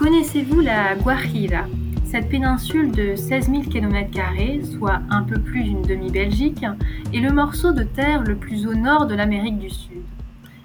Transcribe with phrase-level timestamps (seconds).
[0.00, 1.66] Connaissez-vous la Guajira?
[2.06, 6.64] Cette péninsule de 16 000 km, soit un peu plus d'une demi-Belgique,
[7.12, 10.00] est le morceau de terre le plus au nord de l'Amérique du Sud.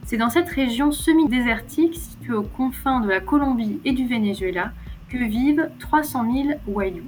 [0.06, 4.72] C'est dans cette région semi-désertique, située aux confins de la Colombie et du Venezuela,
[5.10, 7.04] que vivent 300 000 Wayuu.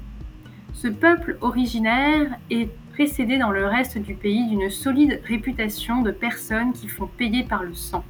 [0.73, 6.73] Ce peuple originaire est précédé dans le reste du pays d'une solide réputation de personnes
[6.73, 8.03] qui font payer par le sang.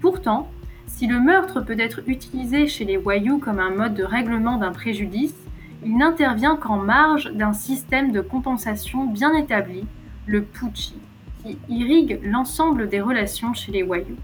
[0.00, 0.48] Pourtant,
[0.90, 4.72] si le meurtre peut être utilisé chez les Wayuu comme un mode de règlement d'un
[4.72, 5.34] préjudice,
[5.82, 9.84] il n'intervient qu'en marge d'un système de compensation bien établi,
[10.26, 10.96] le Pucci,
[11.42, 14.16] qui irrigue l'ensemble des relations chez les Wayuu.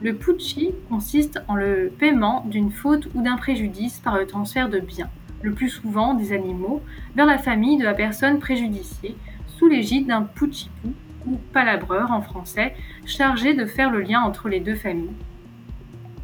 [0.00, 4.78] Le Pucci consiste en le paiement d'une faute ou d'un préjudice par le transfert de
[4.78, 5.10] biens,
[5.42, 6.82] le plus souvent des animaux,
[7.16, 9.16] vers la famille de la personne préjudiciée,
[9.58, 10.90] sous l'égide d'un Puchipu,
[11.26, 15.16] ou palabreur en français, chargé de faire le lien entre les deux familles.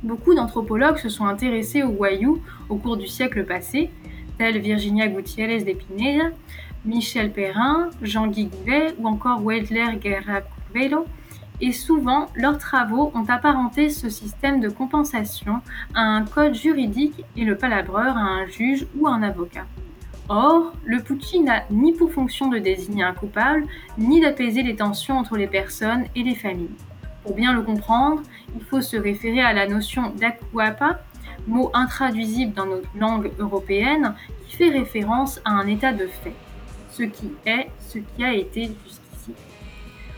[0.02, 3.90] Beaucoup d'anthropologues se sont intéressés aux Wayuu au cours du siècle passé,
[4.36, 6.30] tels Virginia Gutiérrez de Pineda,
[6.84, 8.48] Michel Perrin, Jean-Guy
[8.98, 11.06] ou encore Wedler Guerra Curvelo,
[11.60, 15.60] et souvent leurs travaux ont apparenté ce système de compensation
[15.94, 19.66] à un code juridique et le palabreur à un juge ou un avocat.
[20.28, 23.66] Or, le Pucci n'a ni pour fonction de désigner un coupable,
[23.98, 26.70] ni d'apaiser les tensions entre les personnes et les familles.
[27.22, 28.22] Pour bien le comprendre,
[28.56, 31.00] il faut se référer à la notion d'akuapa,
[31.46, 34.14] mot intraduisible dans notre langue européenne,
[34.46, 36.34] qui fait référence à un état de fait,
[36.90, 39.34] ce qui est, ce qui a été jusqu'ici.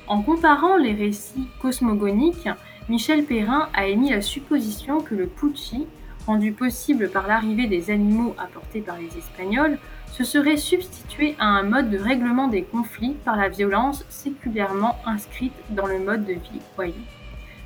[0.06, 2.48] En comparant les récits cosmogoniques,
[2.88, 5.86] Michel Perrin a émis la supposition que le Pucci,
[6.26, 9.78] rendu possible par l'arrivée des animaux apportés par les Espagnols,
[10.10, 15.54] se serait substitué à un mode de règlement des conflits par la violence séculairement inscrite
[15.70, 16.94] dans le mode de vie voyou.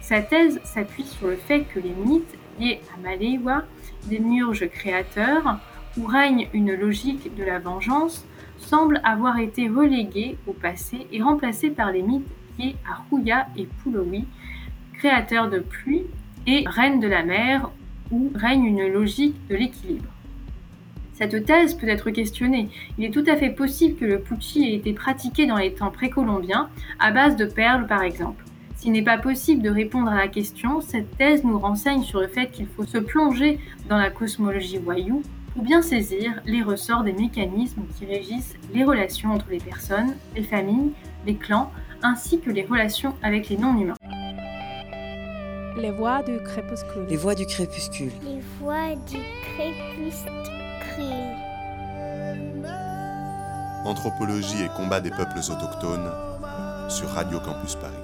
[0.01, 3.65] Sa thèse s'appuie sur le fait que les mythes liés à Malewa,
[4.07, 5.59] des murges créateurs,
[5.99, 8.25] où règne une logique de la vengeance,
[8.59, 12.27] semblent avoir été relégués au passé et remplacés par les mythes
[12.59, 14.25] liés à Huya et Pulowi,
[14.95, 16.07] créateurs de pluie
[16.47, 17.71] et reines de la mer,
[18.35, 20.11] règne une logique de l'équilibre.
[21.15, 22.69] Cette thèse peut être questionnée.
[22.97, 25.91] Il est tout à fait possible que le pucci ait été pratiqué dans les temps
[25.91, 26.69] précolombiens,
[27.01, 28.45] à base de perles par exemple.
[28.77, 32.29] S'il n'est pas possible de répondre à la question, cette thèse nous renseigne sur le
[32.29, 33.59] fait qu'il faut se plonger
[33.89, 39.33] dans la cosmologie Wayuu pour bien saisir les ressorts des mécanismes qui régissent les relations
[39.33, 40.93] entre les personnes, les familles,
[41.27, 41.73] les clans,
[42.05, 43.97] ainsi que les relations avec les non-humains.
[45.79, 47.07] Les voix du crépuscule.
[47.09, 48.11] Les voix du crépuscule.
[48.25, 50.27] Les voix du crépuscule.
[53.85, 56.11] Anthropologie et combat des peuples autochtones
[56.91, 57.95] sur Radio Campus Paris.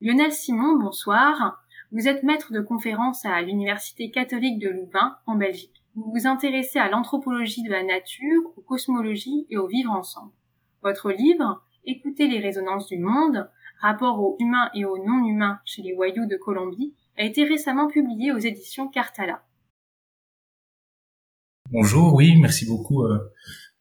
[0.00, 1.60] Lionel Simon, bonsoir.
[1.90, 5.82] Vous êtes maître de conférence à l'Université catholique de Louvain, en Belgique.
[5.96, 10.30] Vous vous intéressez à l'anthropologie de la nature, aux cosmologies et au vivre ensemble.
[10.84, 13.48] Votre livre, Écoutez les résonances du monde,
[13.80, 18.32] rapport aux humains et aux non-humains chez les Wayuu de Colombie, a été récemment publié
[18.32, 19.42] aux éditions Cartala.
[21.70, 23.18] Bonjour, oui, merci beaucoup euh,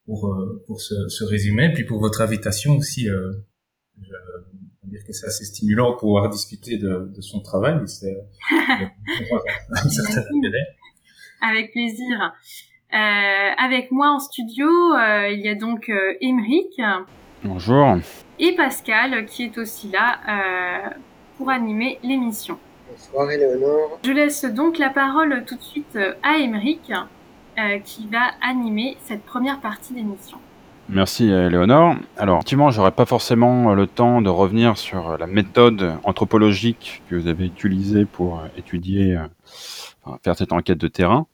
[0.05, 3.07] pour, euh, pour ce, ce, résumé, puis pour votre invitation aussi.
[3.09, 3.31] Euh,
[3.99, 4.07] je
[4.83, 7.79] veux dire que c'est assez stimulant de pouvoir discuter de, de son travail.
[7.87, 8.15] C'est
[11.41, 12.33] Avec plaisir.
[12.93, 14.67] Euh, avec moi en studio,
[15.29, 15.91] il y a donc
[16.21, 16.79] Émeric.
[17.43, 17.97] Bonjour.
[18.39, 20.89] Et Pascal qui est aussi là euh,
[21.37, 22.57] pour animer l'émission.
[22.89, 23.99] Bonsoir Éléonore.
[24.03, 29.23] Je laisse donc la parole tout de suite à Émeric euh, qui va animer cette
[29.23, 30.37] première partie d'émission.
[30.89, 31.95] Merci Léonore.
[32.15, 37.27] Alors, effectivement, j'aurais pas forcément le temps de revenir sur la méthode anthropologique que vous
[37.27, 39.17] avez utilisée pour étudier,
[40.01, 41.27] enfin, faire cette enquête de terrain.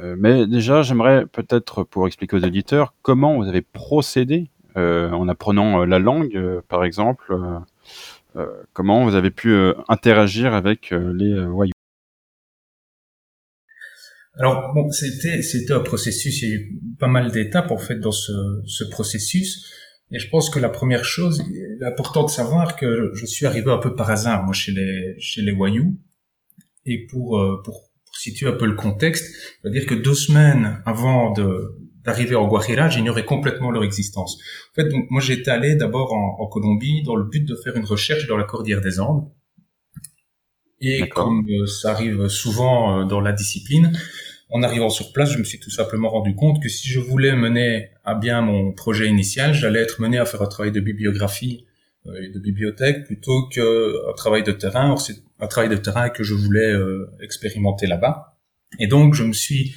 [0.00, 5.28] Euh, mais déjà, j'aimerais peut-être, pour expliquer aux éditeurs, comment vous avez procédé euh, en
[5.28, 7.32] apprenant la langue, euh, par exemple,
[8.36, 9.54] euh, comment vous avez pu
[9.88, 11.72] interagir avec les Wayuu.
[14.36, 18.00] Alors bon, c'était c'était un processus, il y a eu pas mal d'étapes en fait
[18.00, 18.32] dans ce,
[18.66, 19.72] ce processus.
[20.10, 21.78] Et je pense que la première chose, il
[22.24, 25.52] de savoir que je suis arrivé un peu par hasard moi chez les chez les
[25.52, 25.96] Wayuu.
[26.84, 29.32] Et pour pour, pour situer un peu le contexte,
[29.62, 34.38] je veux dire que deux semaines avant de d'arriver en Guajira, j'ignorais complètement leur existence.
[34.72, 37.76] En fait, donc, moi j'étais allé d'abord en, en Colombie dans le but de faire
[37.76, 39.28] une recherche dans la cordillère des Andes.
[40.80, 43.98] Et comme euh, ça arrive souvent euh, dans la discipline,
[44.50, 47.34] en arrivant sur place, je me suis tout simplement rendu compte que si je voulais
[47.34, 51.64] mener à bien mon projet initial, j'allais être mené à faire un travail de bibliographie
[52.06, 54.90] euh, et de bibliothèque plutôt qu'un travail de terrain.
[54.90, 56.72] Or, c'est un travail de terrain que je voulais
[57.20, 58.36] expérimenter là-bas.
[58.78, 59.74] Et donc, je me suis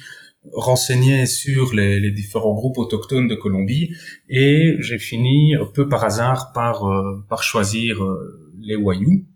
[0.52, 3.94] renseigné sur les, les différents groupes autochtones de Colombie
[4.28, 9.26] et j'ai fini un peu par hasard par, euh, par choisir euh, les Wayuu.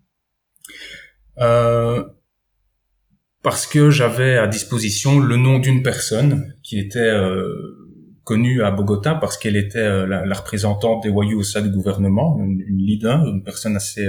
[1.38, 2.04] Euh,
[3.42, 9.16] parce que j'avais à disposition le nom d'une personne qui était euh, connue à Bogota
[9.16, 12.78] parce qu'elle était euh, la, la, représentante des Wayuu au sein du gouvernement, une, une
[12.78, 14.06] leader, une personne assez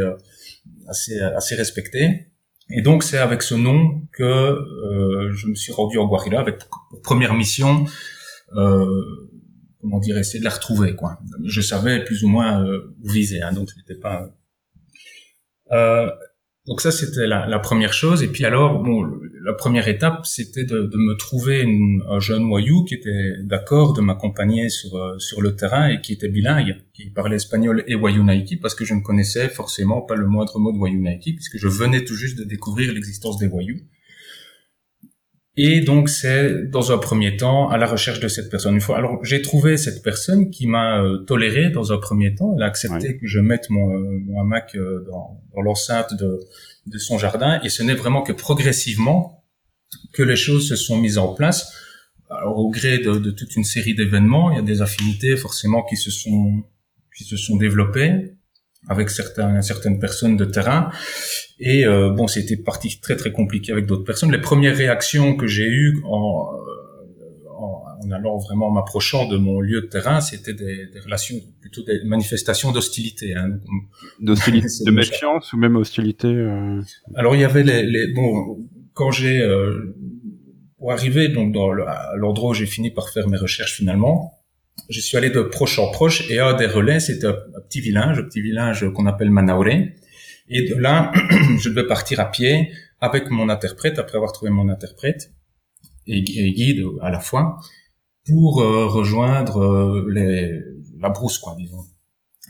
[0.87, 2.32] assez assez respectée.
[2.69, 6.59] Et donc c'est avec ce nom que euh, je me suis rendu en Guarilla avec
[7.03, 7.85] première mission,
[8.55, 9.29] euh,
[9.81, 11.19] comment dire, essayer de la retrouver quoi.
[11.43, 14.29] Je savais plus ou moins euh, où viser, hein, donc c'était pas.
[16.65, 18.23] Donc ça c'était la, première chose.
[18.23, 19.03] Et puis alors bon,
[19.43, 21.65] la première étape c'était de, de, me trouver
[22.09, 26.13] un jeune Wayuu qui était d'accord de m'accompagner sur euh, sur le terrain et qui
[26.13, 28.23] était bilingue, qui parlait espagnol et Wayuu
[28.61, 31.03] parce que je ne connaissais forcément pas le moindre mot de Wayuu
[31.35, 33.81] puisque je venais tout juste de découvrir l'existence des Wayuu.
[35.55, 38.73] Et donc c'est dans un premier temps à la recherche de cette personne.
[38.73, 42.55] Une fois, alors j'ai trouvé cette personne qui m'a euh, toléré dans un premier temps.
[42.55, 43.17] Elle a accepté ouais.
[43.17, 46.39] que je mette mon, euh, mon hamac euh, dans, dans l'enceinte de,
[46.87, 47.61] de son jardin.
[47.63, 49.43] Et ce n'est vraiment que progressivement
[50.11, 51.71] que les choses se sont mises en place.
[52.31, 55.83] Alors, au gré de, de toute une série d'événements, il y a des affinités forcément
[55.83, 56.63] qui se sont
[57.15, 58.33] qui se sont développées
[58.87, 60.91] avec certains, certaines personnes de terrain.
[61.59, 64.31] Et euh, bon, c'était parti très très compliqué avec d'autres personnes.
[64.31, 66.49] Les premières réactions que j'ai eues en,
[67.57, 71.83] en, en, allant vraiment m'approchant de mon lieu de terrain, c'était des, des, relations, plutôt
[71.83, 73.35] des manifestations d'hostilité.
[73.35, 73.59] Hein.
[74.19, 76.81] D'hostilité, de méfiance ou même hostilité euh...
[77.15, 78.57] Alors il y avait les, les bon,
[78.93, 79.95] quand j'ai euh,
[80.77, 84.42] pour arriver donc dans l'endroit où j'ai fini par faire mes recherches finalement,
[84.89, 87.37] je suis allé de proche en proche et un des relais, c'était un,
[87.67, 89.67] petit village, un petit village qu'on appelle Manaure.
[90.49, 91.11] Et de là,
[91.59, 95.31] je devais partir à pied avec mon interprète, après avoir trouvé mon interprète
[96.07, 97.59] et, guide à la fois,
[98.25, 101.83] pour euh, rejoindre euh, la brousse, quoi, disons.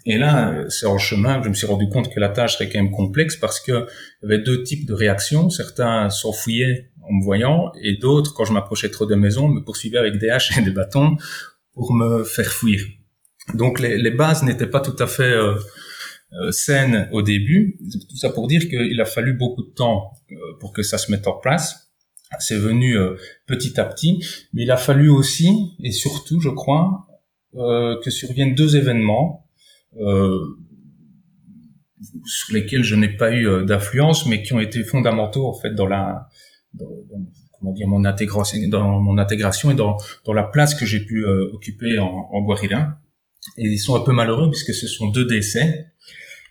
[0.06, 2.68] Et là, c'est en chemin que je me suis rendu compte que la tâche serait
[2.68, 3.88] quand même complexe parce que
[4.22, 5.50] il y avait deux types de réactions.
[5.50, 10.00] Certains s'enfouillaient en me voyant et d'autres, quand je m'approchais trop de maison, me poursuivaient
[10.00, 11.16] avec des haches et des bâtons
[11.74, 12.82] pour me faire fuir.
[13.54, 15.56] Donc les, les bases n'étaient pas tout à fait euh,
[16.34, 17.78] euh, saines au début.
[18.10, 21.12] Tout ça pour dire qu'il a fallu beaucoup de temps euh, pour que ça se
[21.12, 21.92] mette en place.
[22.40, 23.16] C'est venu euh,
[23.46, 27.06] petit à petit, mais il a fallu aussi et surtout, je crois,
[27.56, 29.48] euh, que surviennent deux événements
[32.26, 35.86] sur lesquels je n'ai pas eu d'influence, mais qui ont été fondamentaux en fait dans
[35.86, 36.28] la
[36.74, 37.24] dans, dans,
[37.64, 39.98] mon intégration dans mon intégration et dans
[40.34, 43.00] la place que j'ai pu euh, occuper en, en Guarilla.
[43.58, 45.88] Et ils sont un peu malheureux puisque ce sont deux décès.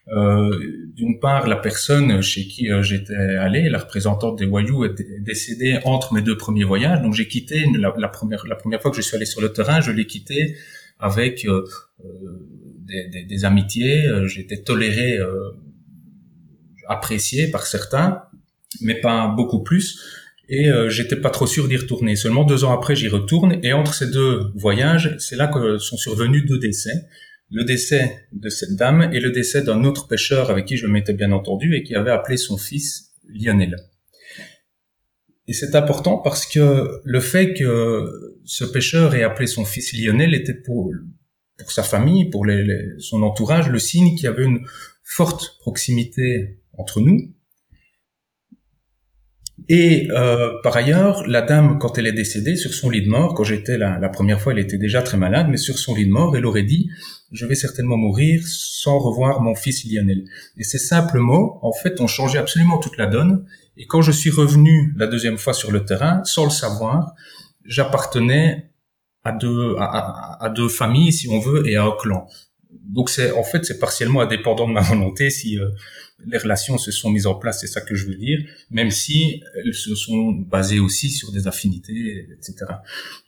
[0.08, 0.58] Euh,
[0.94, 5.78] D'une part, la personne chez qui euh, j'étais allé, la représentante des Wayuu, est décédée
[5.84, 7.00] entre mes deux premiers voyages.
[7.02, 10.06] Donc j'ai quitté la, première fois que je suis allé sur le terrain, je l'ai
[10.06, 10.56] quitté
[10.98, 11.46] avec
[13.28, 14.04] des, amitiés.
[14.26, 15.18] J'étais toléré,
[16.88, 18.22] apprécié par certains,
[18.80, 20.21] mais pas beaucoup plus
[20.52, 22.14] et euh, j'étais pas trop sûr d'y retourner.
[22.14, 25.96] Seulement deux ans après, j'y retourne et entre ces deux voyages, c'est là que sont
[25.96, 26.92] survenus deux décès.
[27.50, 31.14] Le décès de cette dame et le décès d'un autre pêcheur avec qui je m'étais
[31.14, 33.76] bien entendu et qui avait appelé son fils Lionel.
[35.48, 40.34] Et c'est important parce que le fait que ce pêcheur ait appelé son fils Lionel
[40.34, 40.92] était pour,
[41.66, 42.46] sa famille, pour
[42.98, 44.66] son entourage, le signe qu'il y avait une
[45.02, 47.34] forte proximité entre nous,
[49.68, 53.34] et euh, par ailleurs, la dame, quand elle est décédée, sur son lit de mort,
[53.34, 56.06] quand j'étais la, la première fois, elle était déjà très malade, mais sur son lit
[56.06, 56.90] de mort, elle aurait dit
[57.32, 60.24] «je vais certainement mourir sans revoir mon fils Lionel».
[60.56, 63.44] Et ces simples mots, en fait, ont changé absolument toute la donne.
[63.76, 67.14] Et quand je suis revenu la deuxième fois sur le terrain, sans le savoir,
[67.64, 68.70] j'appartenais
[69.24, 72.26] à deux, à, à, deux familles, si on veut, et à un clan.
[72.84, 75.68] Donc c'est en fait c'est partiellement indépendant de ma volonté si euh,
[76.26, 78.38] les relations se sont mises en place, c'est ça que je veux dire,
[78.70, 82.54] même si elles se sont basées aussi sur des affinités, etc.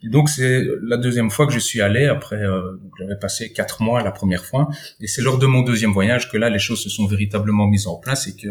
[0.02, 3.82] Et donc c'est la deuxième fois que je suis allé, après euh, j'avais passé quatre
[3.82, 4.68] mois la première fois,
[5.00, 7.86] et c'est lors de mon deuxième voyage que là les choses se sont véritablement mises
[7.86, 8.48] en place et que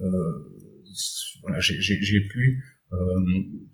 [0.00, 0.06] euh,
[1.42, 2.96] voilà, j'ai pu euh,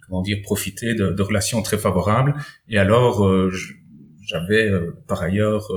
[0.07, 2.35] comment dire profiter de, de, relations très favorables.
[2.69, 3.51] Et alors euh,
[4.27, 5.71] j'avais euh, par ailleurs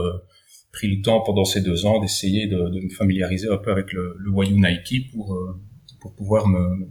[0.72, 3.92] pris le temps pendant ces deux ans d'essayer de, de, me familiariser un peu avec
[3.94, 5.60] le, le Nike pour euh,
[6.00, 6.88] pour pouvoir me,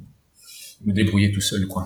[0.84, 1.84] me débrouiller tout seul quoi.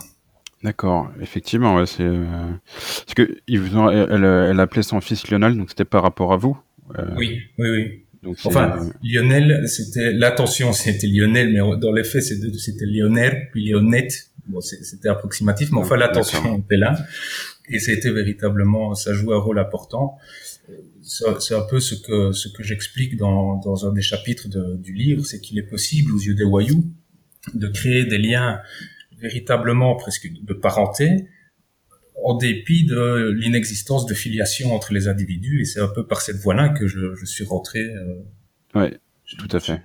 [0.63, 2.25] D'accord, effectivement, ouais, c'est euh...
[2.67, 6.57] parce que elle, elle, appelait son fils Lionel, donc c'était par rapport à vous.
[6.97, 7.15] Euh...
[7.17, 8.03] Oui, oui, oui.
[8.23, 14.31] Donc enfin, Lionel, c'était l'attention, c'était Lionel, mais dans les faits, c'était Lionel puis Lionette.
[14.47, 16.97] bon, c'était approximatif, mais enfin l'attention était là.
[17.69, 20.19] Et c'était véritablement, ça joue un rôle important.
[21.41, 24.95] C'est un peu ce que ce que j'explique dans, dans un des chapitres de, du
[24.95, 26.85] livre, c'est qu'il est possible aux yeux des voyous
[27.55, 28.61] de créer des liens
[29.19, 31.29] véritablement presque de parenté,
[32.25, 35.63] en dépit de l'inexistence de filiation entre les individus.
[35.63, 37.81] Et c'est un peu par cette voie-là que je, je, suis rentré.
[37.81, 38.23] Euh,
[38.75, 38.99] ouais,
[39.39, 39.81] tout à fait.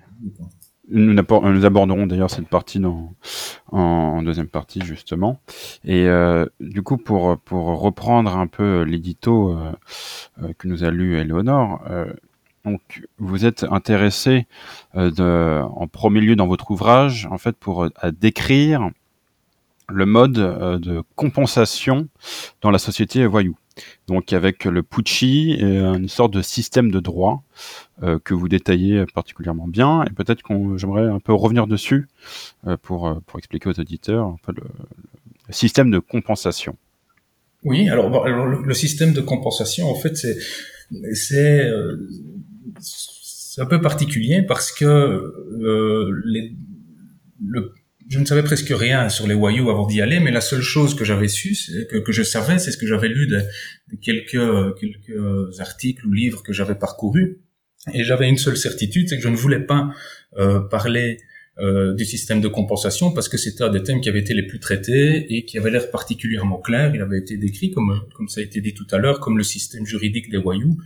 [0.89, 3.13] Nous, aborderons d'ailleurs cette partie dans,
[3.72, 5.41] en, deuxième partie justement.
[5.84, 9.72] Et euh, du coup, pour, pour reprendre un peu l'édito euh,
[10.41, 11.82] euh que nous a lu Eleonore,
[12.63, 14.48] donc vous êtes intéressé
[14.96, 18.89] de, en premier lieu dans votre ouvrage, en fait, pour à décrire
[19.89, 22.08] le mode de compensation
[22.62, 23.58] dans la société voyou.
[24.07, 27.43] Donc avec le Pucci, une sorte de système de droit
[28.03, 32.07] euh, que vous détaillez particulièrement bien, et peut-être qu'on j'aimerais un peu revenir dessus
[32.67, 34.63] euh, pour, pour expliquer aux auditeurs un peu le,
[35.50, 36.75] système de compensation.
[37.63, 40.38] Oui, alors, le, système de compensation, en fait, c'est
[41.13, 41.72] c'est
[43.62, 46.53] un peu particulier parce que les,
[47.43, 47.74] le
[48.10, 50.96] je ne savais presque rien sur les Wayuu avant d'y aller, mais la seule chose
[50.96, 51.58] que j'avais su,
[51.90, 53.42] que, je savais, c'est ce que j'avais lu de,
[54.02, 57.40] quelques, quelques articles ou livres que j'avais parcourus.
[57.94, 59.92] Et j'avais une seule certitude, c'est que je ne voulais pas
[60.38, 61.18] euh, parler
[61.60, 64.46] euh, du système de compensation parce que c'était un des thèmes qui avait été les
[64.46, 66.94] plus traités et qui avait l'air particulièrement clair.
[66.94, 69.44] Il avait été décrit, comme, comme ça a été dit tout à l'heure, comme le
[69.44, 70.78] système juridique des Wayuu.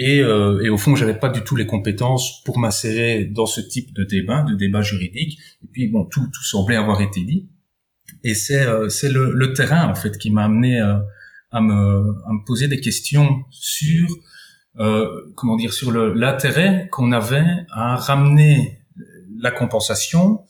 [0.00, 3.60] Et, euh, et, au fond, j'avais pas du tout les compétences pour m'insérer dans ce
[3.60, 5.40] type de débat, de débat juridique.
[5.64, 7.48] Et puis bon, tout, tout semblait avoir été dit.
[8.22, 10.98] Et c'est euh, c'est le, le, terrain en fait qui m'a amené euh,
[11.50, 14.08] à me à me poser des questions sur
[14.78, 18.78] euh, comment dire sur l'intérêt qu'on avait à ramener
[19.40, 20.44] la compensation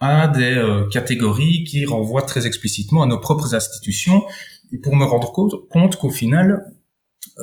[0.00, 4.24] à des euh, catégories qui renvoient très explicitement à nos propres institutions
[4.72, 6.72] et pour me rendre compte, compte qu'au final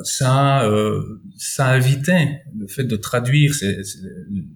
[0.04, 3.78] ça, euh, ça invitait le fait de traduire ces,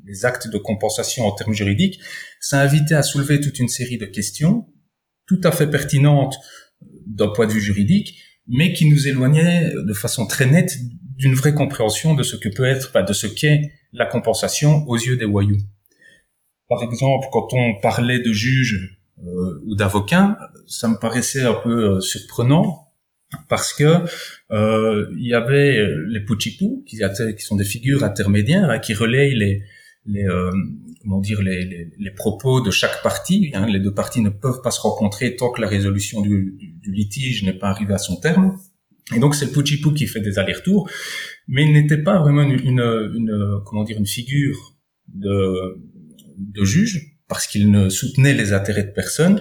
[0.04, 2.00] les actes de compensation en termes juridiques,
[2.40, 4.66] ça invitait à soulever toute une série de questions
[5.26, 6.36] tout à fait pertinentes
[7.06, 8.18] d'un point de vue juridique,
[8.48, 10.76] mais qui nous éloignaient de façon très nette
[11.16, 13.60] d'une vraie compréhension de ce que peut être, de ce qu'est
[13.92, 15.60] la compensation aux yeux des voyous.
[16.68, 21.96] Par exemple, quand on parlait de juges euh, ou d'avocats, ça me paraissait un peu
[21.96, 22.89] euh, surprenant
[23.48, 24.04] parce que
[24.50, 29.34] euh, il y avait les Puchipou, qui, qui sont des figures intermédiaires, hein, qui relayent
[29.34, 29.62] les,
[30.06, 30.50] les euh,
[31.02, 33.50] comment dire les, les, les, propos de chaque partie.
[33.54, 33.66] Hein.
[33.66, 37.44] Les deux parties ne peuvent pas se rencontrer tant que la résolution du, du, litige
[37.44, 38.56] n'est pas arrivée à son terme.
[39.14, 40.88] Et donc c'est le Puchipou qui fait des allers-retours,
[41.48, 44.76] mais il n'était pas vraiment une, une, une, comment dire une figure
[45.08, 45.80] de,
[46.38, 49.40] de juge parce qu'il ne soutenait les intérêts de personne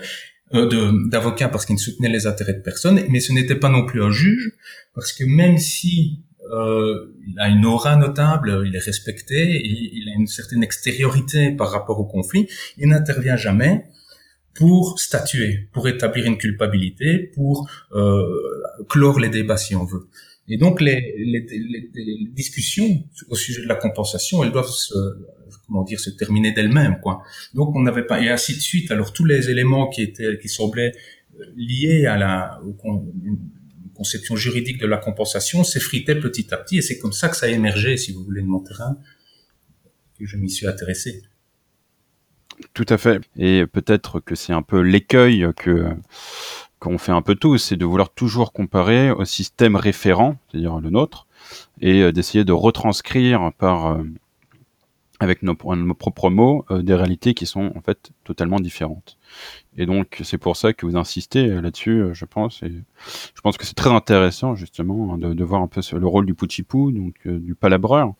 [0.53, 4.01] euh, d'avocat parce qu'il soutenait les intérêts de personne, mais ce n'était pas non plus
[4.01, 4.51] un juge,
[4.96, 10.18] parce que même si euh, il a une aura notable, il est respecté, il, a
[10.18, 13.86] une certaine extériorité par rapport au conflit, il n'intervient jamais
[14.56, 18.25] pour statuer, pour établir une culpabilité, pour euh,
[18.89, 20.10] clore les débats si on veut.
[20.48, 21.46] Et donc les, les,
[21.94, 24.96] les, discussions au sujet de la compensation, elles doivent se,
[25.69, 27.23] comment dire, se terminer d'elles-mêmes, quoi.
[27.53, 28.91] Donc on n'avait pas et ainsi de suite.
[28.91, 30.93] Alors tous les éléments qui étaient, qui semblaient
[31.39, 32.59] euh, liés à la
[33.93, 37.45] conception juridique de la compensation s'effritaient petit à petit, et c'est comme ça que ça
[37.45, 38.97] a émergé, si vous voulez, de mon terrain,
[40.17, 41.21] que je m'y suis intéressé.
[42.73, 43.21] Tout à fait.
[43.38, 45.88] Et peut-être que c'est un peu l'écueil que
[46.79, 50.89] qu'on fait un peu tous, c'est de vouloir toujours comparer au système référent, c'est-à-dire le
[50.89, 51.27] nôtre,
[51.81, 54.03] et euh, d'essayer de retranscrire par euh,
[55.19, 59.17] avec nos, propres mots euh, des réalités qui sont en fait totalement différentes.
[59.77, 62.63] Et donc c'est pour ça que vous insistez là-dessus, je pense.
[62.63, 62.71] Et
[63.35, 66.33] je pense que c'est très intéressant justement de, de, voir un peu le rôle du
[66.33, 68.13] Puchipou, donc du palabreur,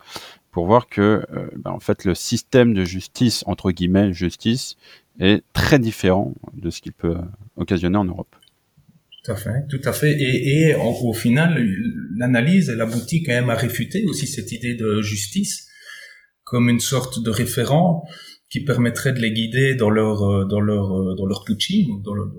[0.52, 1.26] pour voir que
[1.58, 4.78] ben, en fait le système de justice entre guillemets justice
[5.20, 7.18] est très différent de ce qu'il peut
[7.58, 8.36] occasionner en Europe.
[9.24, 10.12] Tout à fait, tout à fait.
[10.12, 11.62] Et, et au final,
[12.16, 15.69] l'analyse, elle aboutit quand même à réfuter aussi cette idée de justice
[16.50, 18.04] comme une sorte de référent
[18.50, 22.16] qui permettrait de les guider dans leur euh, dans leur euh, dans leur coaching, dans
[22.16, 22.32] leur,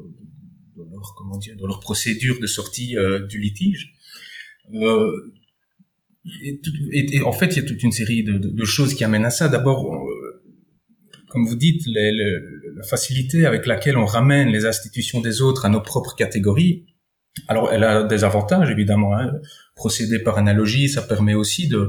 [1.16, 3.92] comment dire, dans leur procédure de sortie euh, du litige.
[4.74, 5.32] Euh,
[6.92, 9.48] et, en fait, il y a toute une série de, choses qui amènent à ça.
[9.48, 9.90] D'abord,
[11.28, 15.80] comme vous dites, la facilité avec laquelle on ramène les institutions des autres à nos
[15.80, 16.84] propres catégories,
[17.48, 19.16] alors elle a des avantages évidemment.
[19.16, 19.32] Hein.
[19.74, 21.88] Procéder par analogie, ça permet aussi de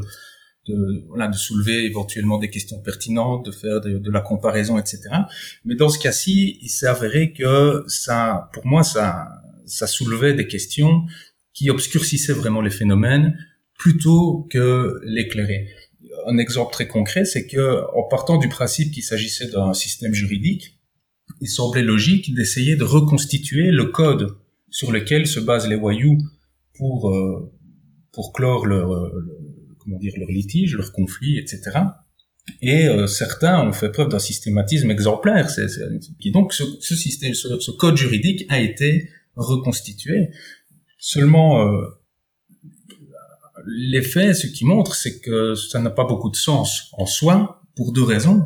[0.68, 5.02] de, voilà, de soulever éventuellement des questions pertinentes, de faire de, la comparaison, etc.
[5.66, 9.28] Mais dans ce cas-ci, il s'est avéré que ça, pour moi, ça,
[9.66, 11.06] ça soulevait des questions
[11.54, 13.38] qui obscurcissaient vraiment les phénomènes
[13.78, 15.68] plutôt que l'éclairer.
[16.28, 20.78] Un exemple très concret, c'est que en partant du principe qu'il s'agissait d'un système juridique,
[21.40, 24.38] il semblait logique d'essayer de reconstituer le code
[24.70, 26.18] sur lequel se basent les voyous
[26.76, 27.52] pour euh,
[28.12, 29.41] pour clore leur, euh,
[29.92, 31.62] comment dire leur litige, leur conflit, etc.
[32.62, 35.50] Et euh, certains ont fait preuve d'un systématisme exemplaire.
[35.50, 40.30] C'est, c'est, donc ce, ce système, ce, code juridique a été reconstitué.
[40.98, 41.82] Seulement, euh,
[43.66, 47.62] les faits, ce qui montre, c'est que ça n'a pas beaucoup de sens en soi,
[47.76, 48.46] pour deux raisons.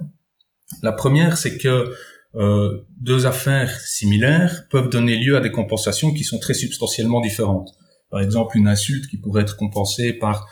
[0.81, 1.93] La première, c'est que
[2.35, 7.69] euh, deux affaires similaires peuvent donner lieu à des compensations qui sont très substantiellement différentes.
[8.11, 10.47] Par exemple, une insulte qui pourrait être compensée par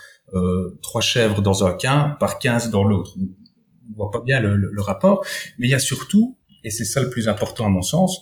[0.82, 3.16] trois chèvres dans un cas, par quinze dans l'autre.
[3.18, 5.24] On voit pas bien le, le, rapport,
[5.60, 8.22] mais il y a surtout, et c'est ça le plus important à mon sens,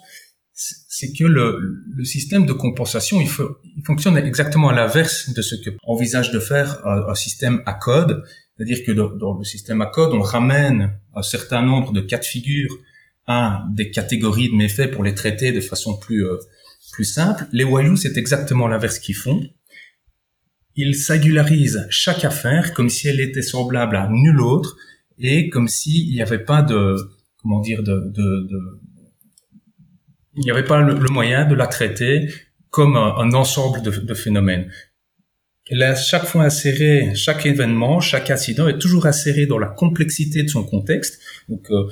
[0.53, 1.59] c'est que le,
[1.95, 6.31] le, système de compensation, il, faut, il fonctionne exactement à l'inverse de ce que envisage
[6.31, 8.23] de faire un, système à code.
[8.55, 12.17] C'est-à-dire que dans, dans, le système à code, on ramène un certain nombre de cas
[12.17, 12.77] de figure
[13.25, 16.37] à des catégories de méfaits pour les traiter de façon plus euh,
[16.91, 17.45] plus simple.
[17.51, 19.41] Les voyous, c'est exactement l'inverse qu'ils font.
[20.75, 24.77] Ils singularisent chaque affaire comme si elle était semblable à nulle autre
[25.19, 26.95] et comme s'il n'y avait pas de
[27.41, 28.59] comment dire de, de, de
[30.35, 32.29] il n'y avait pas le, le, moyen de la traiter
[32.69, 34.71] comme un, un ensemble de, de, phénomènes.
[35.69, 40.43] Elle est chaque fois insérée, chaque événement, chaque incident est toujours inséré dans la complexité
[40.43, 41.19] de son contexte.
[41.49, 41.89] Donc, euh,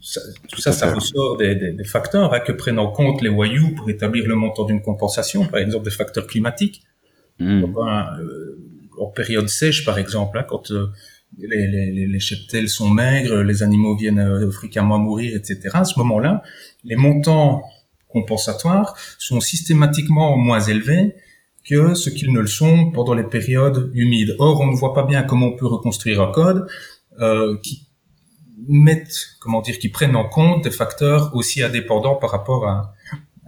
[0.00, 0.20] ça,
[0.52, 3.74] tout ça, ça ressort des, des, des facteurs hein, que prennent en compte les voyous
[3.74, 6.85] pour établir le montant d'une compensation, par exemple des facteurs climatiques.
[7.38, 7.60] Mmh.
[7.60, 8.56] Donc, euh,
[8.98, 10.86] en période sèche, par exemple, hein, quand euh,
[11.38, 15.68] les, les, cheptels sont maigres, les animaux viennent euh, fréquemment mourir, etc.
[15.74, 16.42] À ce moment-là,
[16.84, 17.62] les montants
[18.08, 21.14] compensatoires sont systématiquement moins élevés
[21.68, 24.36] que ce qu'ils ne le sont pendant les périodes humides.
[24.38, 26.66] Or, on ne voit pas bien comment on peut reconstruire un code
[27.62, 27.88] qui
[28.68, 32.94] mettent, comment dire, qui prennent en compte des facteurs aussi indépendants par rapport à,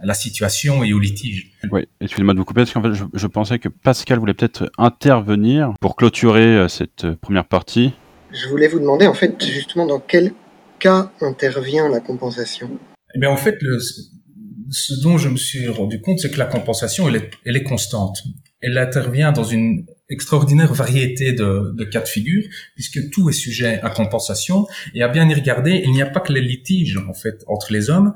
[0.01, 1.51] à la situation et au litige.
[1.71, 4.71] Oui, excusez-moi de vous couper, parce qu'en fait, je, je, pensais que Pascal voulait peut-être
[4.77, 7.93] intervenir pour clôturer euh, cette euh, première partie.
[8.31, 10.33] Je voulais vous demander, en fait, justement, dans quel
[10.79, 12.69] cas intervient la compensation?
[13.15, 13.79] Eh bien, en fait, le,
[14.71, 17.63] ce dont je me suis rendu compte, c'est que la compensation, elle est, elle est
[17.63, 18.23] constante.
[18.61, 22.43] Elle intervient dans une extraordinaire variété de, de, cas de figure,
[22.75, 24.67] puisque tout est sujet à compensation.
[24.93, 27.73] Et à bien y regarder, il n'y a pas que les litiges, en fait, entre
[27.73, 28.13] les hommes.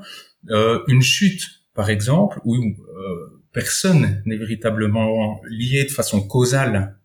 [0.50, 1.42] Euh, une chute,
[1.74, 6.98] par exemple, où euh, personne n'est véritablement lié de façon causale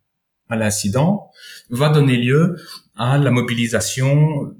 [0.47, 1.29] à l'incident,
[1.69, 2.55] va donner lieu
[2.95, 4.55] à la mobilisation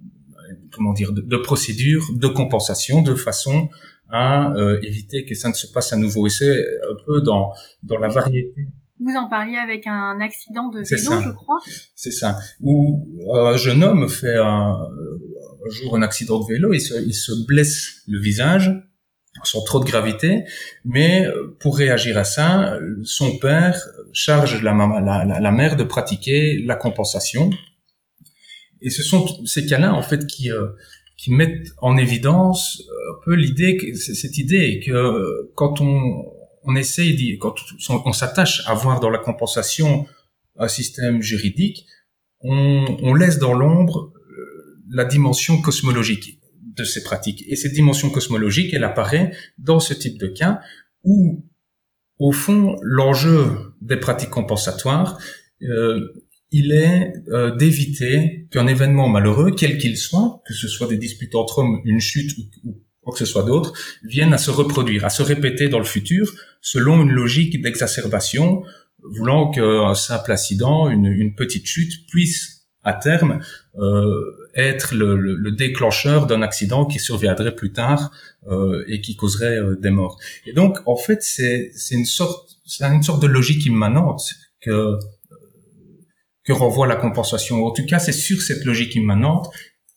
[0.72, 3.70] comment dire, de, de procédures de compensation de façon
[4.10, 6.28] à euh, éviter que ça ne se passe à nouveau.
[6.28, 8.68] Et c'est un peu dans, dans la variété.
[9.00, 11.60] Vous en parliez avec un accident de vélo, je crois.
[11.96, 12.38] C'est ça.
[12.60, 17.14] Où un jeune homme fait un, un jour un accident de vélo, il se, il
[17.14, 18.72] se blesse le visage
[19.44, 20.44] sans trop de gravité,
[20.86, 21.26] mais
[21.60, 23.80] pour réagir à ça, son père
[24.14, 27.50] charge la, mère de pratiquer la compensation.
[28.82, 30.68] Et ce sont ces cas-là, en fait, qui, euh,
[31.28, 37.56] mettent en évidence euh, un peu l'idée, cette idée que euh, quand on, essaye, quand
[37.90, 40.06] on, s'attache à voir dans la compensation
[40.58, 41.86] un système juridique,
[42.42, 44.14] on laisse dans l'ombre
[44.90, 46.39] la dimension cosmologique
[46.84, 47.44] ces pratiques.
[47.48, 50.62] Et cette dimension cosmologique, elle apparaît dans ce type de cas
[51.04, 51.46] où,
[52.18, 55.20] au fond, l'enjeu des pratiques compensatoires,
[55.64, 56.14] euh,
[56.52, 61.36] il est euh, d'éviter qu'un événement malheureux, quel qu'il soit, que ce soit des disputes
[61.36, 65.10] entre hommes, une chute ou, quoi que ce soit d'autre, vienne à se reproduire, à
[65.10, 68.64] se répéter dans le futur, selon une logique d'exacerbation,
[69.04, 73.40] voulant qu'un simple accident, une, petite chute, puisse à terme
[73.78, 74.14] euh,
[74.56, 78.12] être le, le, le déclencheur d'un accident qui surviendrait plus tard
[78.48, 80.18] euh, et qui causerait euh, des morts.
[80.46, 84.24] Et donc, en fait, c'est une sorte, c'est une sorte de logique immanente
[84.62, 84.98] que
[86.46, 87.64] que renvoie la compensation.
[87.66, 89.50] En tout cas, c'est sur cette logique immanente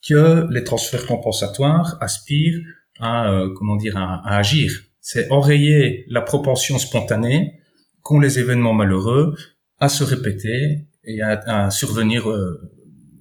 [0.07, 2.61] que les transferts compensatoires aspirent
[2.99, 4.71] à, euh, comment dire, à, à agir.
[5.01, 7.55] C'est enrayer la propension spontanée
[8.03, 9.35] qu'ont les événements malheureux
[9.79, 12.61] à se répéter et à, survenir, euh,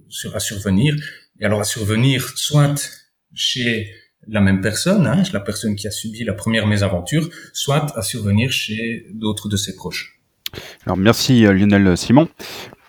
[0.08, 0.96] sur, à survenir.
[1.40, 2.90] Et alors à survenir soit
[3.34, 3.90] chez
[4.28, 8.52] la même personne, hein, la personne qui a subi la première mésaventure, soit à survenir
[8.52, 10.20] chez d'autres de ses proches.
[10.86, 12.28] Alors merci euh, Lionel Simon.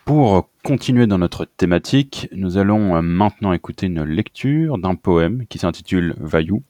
[0.06, 5.60] Pour continuer dans notre thématique, nous allons euh, maintenant écouter une lecture d'un poème qui
[5.60, 6.62] s'intitule Vaillou,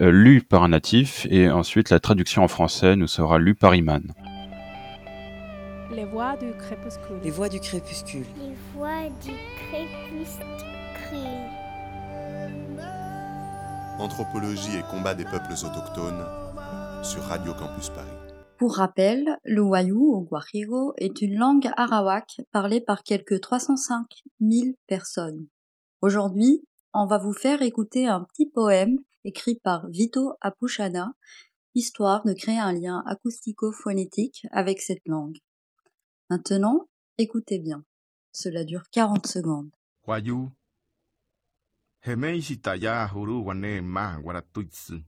[0.00, 3.74] euh, lu par un natif, et ensuite la traduction en français nous sera lue par
[3.74, 4.02] Iman.
[5.92, 7.18] Les voix du crépuscule.
[7.24, 8.24] Les voix du crépuscule.
[8.38, 10.46] Les voix du crépuscule.
[13.98, 16.24] Anthropologie et combat des peuples autochtones
[17.02, 18.06] sur Radio Campus Paris.
[18.56, 24.06] Pour rappel, le Wayuu au Guajiro est une langue arawak parlée par quelques 305
[24.40, 25.48] 000 personnes.
[26.02, 26.62] Aujourd'hui,
[26.94, 31.14] on va vous faire écouter un petit poème écrit par Vito Apuchana,
[31.74, 35.38] histoire de créer un lien acoustico-phonétique avec cette langue.
[36.30, 36.86] Maintenant,
[37.18, 37.84] écoutez bien.
[38.32, 39.70] Cela dure 40 secondes.
[40.06, 40.50] Wayu.
[42.06, 45.02] Hemei sitaya huru wane ma waratuitsu.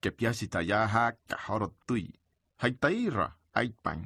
[0.00, 2.12] Kepia sitaya ha kahorotui.
[2.58, 4.04] Haitaira aipang.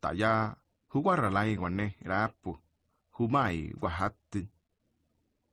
[0.00, 0.56] Taya
[0.88, 2.58] huwaralai wane rapu.
[3.12, 4.46] Humai wahatu.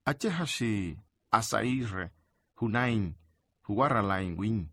[0.05, 0.97] Achehashi
[1.31, 2.09] asaire
[2.55, 3.13] hunain
[3.67, 4.67] huwaralai win.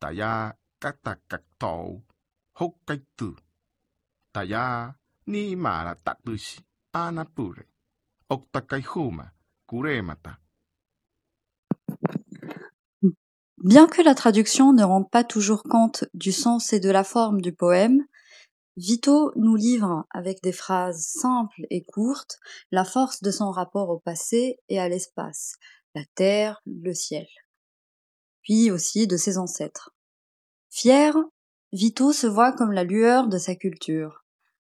[0.00, 2.02] Taya katakaktou.
[13.58, 17.40] Bien que la traduction ne rende pas toujours compte du sens et de la forme
[17.40, 18.04] du poème,
[18.76, 22.38] Vito nous livre, avec des phrases simples et courtes,
[22.70, 25.54] la force de son rapport au passé et à l'espace,
[25.94, 27.26] la terre, le ciel,
[28.42, 29.94] puis aussi de ses ancêtres.
[30.70, 31.14] Fier,
[31.72, 34.24] Vito se voit comme la lueur de sa culture,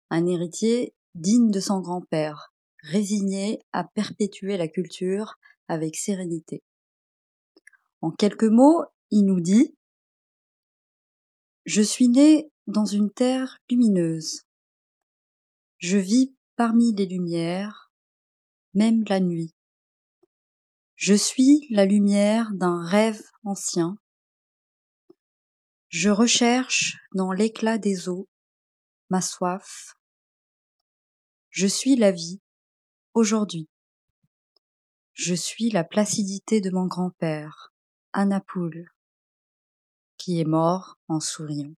[0.09, 5.35] un héritier digne de son grand-père, résigné à perpétuer la culture
[5.69, 6.61] avec sérénité.
[8.01, 9.75] En quelques mots, il nous dit
[11.65, 14.41] Je suis né dans une terre lumineuse.
[15.77, 17.93] Je vis parmi les lumières,
[18.73, 19.53] même la nuit.
[20.95, 23.97] Je suis la lumière d'un rêve ancien.
[25.89, 28.27] Je recherche dans l'éclat des eaux
[29.09, 29.95] ma soif.
[31.49, 32.39] Je suis la vie
[33.15, 33.67] aujourd'hui.
[35.13, 37.73] Je suis la placidité de mon grand-père,
[38.13, 38.85] Anapoul,
[40.17, 41.73] qui est mort en souriant.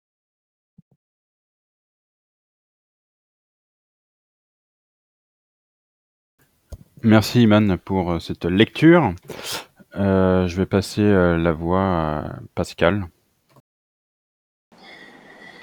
[7.04, 9.14] Merci Iman pour euh, cette lecture.
[9.96, 13.08] Euh, je vais passer euh, la voix à Pascal.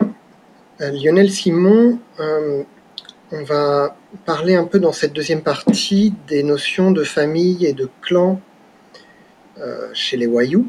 [0.02, 0.06] Euh,
[0.78, 2.62] Lionel Simon, euh,
[3.32, 7.88] on va parler un peu dans cette deuxième partie des notions de famille et de
[8.02, 8.40] clan
[9.58, 10.66] euh, chez les Wayous.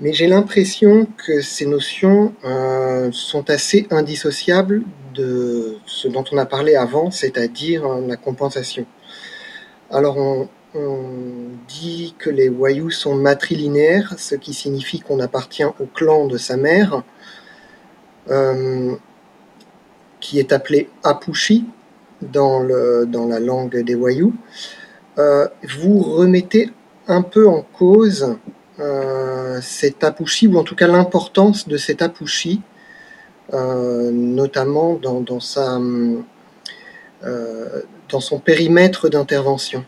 [0.00, 4.82] Mais j'ai l'impression que ces notions euh, sont assez indissociables
[5.14, 8.86] de ce dont on a parlé avant, c'est-à-dire euh, la compensation.
[9.90, 10.48] Alors on,
[11.68, 16.56] dit que les Wayous sont matrilinéaires, ce qui signifie qu'on appartient au clan de sa
[16.56, 17.11] mère, euh,
[20.20, 21.66] qui est appelé Apushi
[22.22, 24.32] dans, le, dans la langue des Wayous.
[25.18, 26.70] Euh, vous remettez
[27.08, 28.36] un peu en cause
[28.78, 32.62] euh, cet Apushi, ou en tout cas l'importance de cet Apushi,
[33.52, 35.78] euh, notamment dans, dans, sa,
[37.24, 39.84] euh, dans son périmètre d'intervention.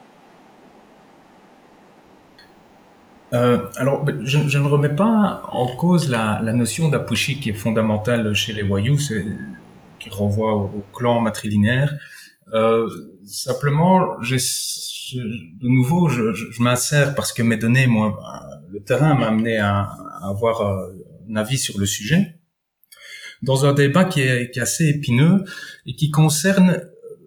[3.35, 7.55] Euh, alors, je, je, ne remets pas en cause la, la notion d'apushi qui est
[7.55, 9.11] fondamentale chez les Wayous,
[9.99, 11.97] qui renvoie au, au clan matrilinéaire.
[12.53, 12.89] Euh,
[13.25, 14.37] simplement, je,
[15.17, 18.17] de nouveau, je, m'insère parce que mes données, moi,
[18.71, 20.93] le terrain m'a amené à, à, avoir euh,
[21.29, 22.39] un avis sur le sujet
[23.43, 25.45] dans un débat qui est, qui est assez épineux
[25.87, 26.81] et qui concerne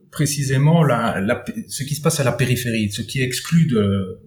[0.09, 4.19] précisément la, la, ce qui se passe à la périphérie, ce qui exclut de,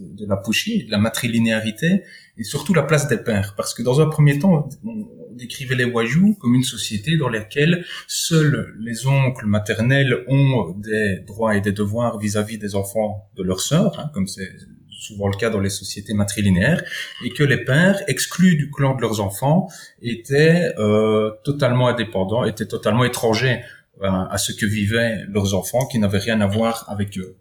[0.00, 2.02] de, la pushy, de la matrilinéarité,
[2.36, 3.54] et surtout la place des pères.
[3.56, 7.84] Parce que dans un premier temps, on, décrivait les Wayous comme une société dans laquelle
[8.08, 13.44] seuls les oncles maternels ont des droits et des devoirs vis-à-vis -vis des enfants de
[13.44, 14.50] leurs sœurs, hein, comme c'est
[14.98, 16.82] souvent le cas dans les sociétés matrilinéaires,
[17.24, 19.68] et que les pères, exclus du clan de leurs enfants,
[20.02, 23.60] étaient euh, totalement indépendants, étaient totalement étrangers
[24.02, 27.36] à, à ce que vivaient leurs enfants, qui n'avaient rien à voir avec eux.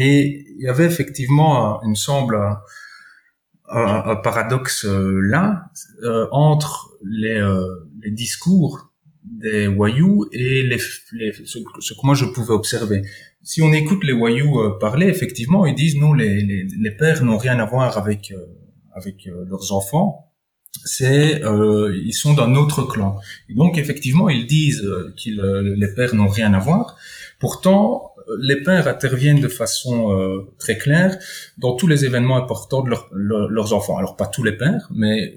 [0.00, 2.38] Et il y avait effectivement, il me semble,
[3.70, 5.70] un, paradoxe euh, là
[6.02, 7.66] euh, entre les, euh,
[8.06, 8.92] discours
[9.24, 13.02] des Wayous et ce, que moi je pouvais observer.
[13.42, 17.36] Si on écoute les Wayous euh, parler, effectivement, ils disent non, les, les, pères n'ont
[17.36, 18.32] rien à voir avec
[18.94, 20.32] avec leurs enfants.
[20.84, 23.18] c'est euh, ils sont d'un autre clan.
[23.48, 26.96] Et donc effectivement, ils disent euh, que les pères n'ont rien à voir.
[27.38, 28.07] Pourtant,
[28.40, 31.18] les pères interviennent de façon euh, très claire
[31.56, 33.96] dans tous les événements importants de leurs enfants.
[33.96, 35.36] Alors pas tous les pères, mais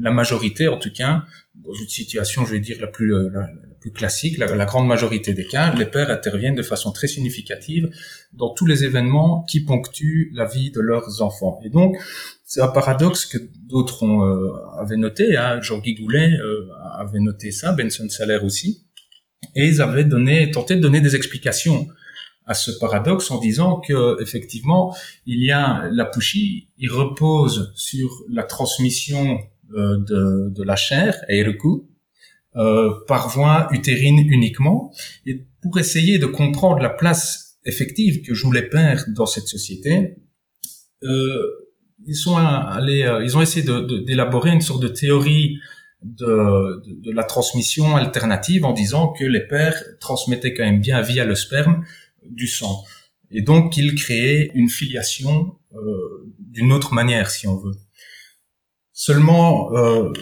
[0.00, 1.24] la majorité, en tout cas,
[1.54, 3.48] dans une situation, je vais dire la plus, euh, la,
[3.80, 7.90] plus classique, la, la, grande majorité des cas, les pères interviennent de façon très significative
[8.32, 11.60] dans tous les événements qui ponctuent la vie de leurs enfants.
[11.64, 11.96] Et donc,
[12.44, 15.36] c'est un paradoxe que d'autres euh, avaient noté.
[15.36, 18.84] Hein, Jean-Guy Goulet euh, avait noté ça, Benson Salaire aussi,
[19.54, 21.86] et ils avaient donné, tenté de donner des explications
[22.46, 24.94] à ce paradoxe en disant que effectivement
[25.26, 29.38] il y a la pushi, il repose sur la transmission
[29.74, 29.98] euh,
[30.50, 31.88] de, la chair, eiruku,
[32.56, 34.92] euh, par voie utérine uniquement,
[35.24, 40.16] et pour essayer de comprendre la place effective que jouent les pères dans cette société,
[41.04, 41.62] euh,
[42.06, 43.64] ils sont allés, euh, ils ont essayé
[44.04, 45.58] d'élaborer une sorte de théorie
[46.02, 51.34] de, la transmission alternative en disant que les pères transmettaient quand même bien via le
[51.34, 51.84] sperme
[52.30, 52.84] du sang.
[53.30, 57.74] Et donc qu'il créait une filiation euh, d'une autre manière, si on veut.
[58.92, 60.12] Seulement, euh,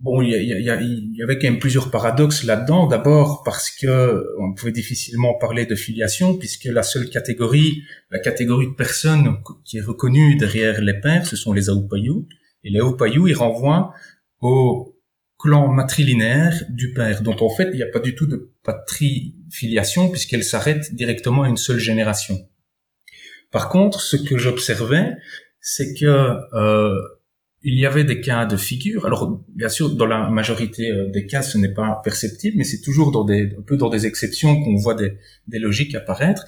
[0.00, 2.88] bon, il y, avait quand même plusieurs paradoxes là-dedans.
[2.88, 8.66] D'abord parce que on pouvait difficilement parler de filiation, puisque la seule catégorie, la catégorie
[8.66, 12.26] de personnes qui est reconnue derrière les pères, ce sont les Aupayou.
[12.64, 13.94] Et les Aupayou, ils renvoient
[14.40, 14.98] au
[15.38, 18.52] clan matrilinéaire du père, dont en fait il n'y a pas du tout de
[19.52, 22.48] patrie-filiation puisqu'elle s'arrête directement à une seule génération.
[23.50, 25.16] Par contre, ce que j'observais,
[25.60, 26.98] c'est que euh,
[27.62, 29.04] il y avait des cas de figure.
[29.06, 32.80] Alors, bien sûr, dans la majorité euh, des cas, ce n'est pas perceptible, mais c'est
[32.80, 36.44] toujours dans des, un peu dans des exceptions qu'on voit des, logiques apparaître.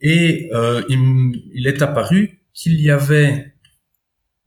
[0.00, 0.98] Et euh, il,
[1.54, 3.54] il est apparu qu'il y avait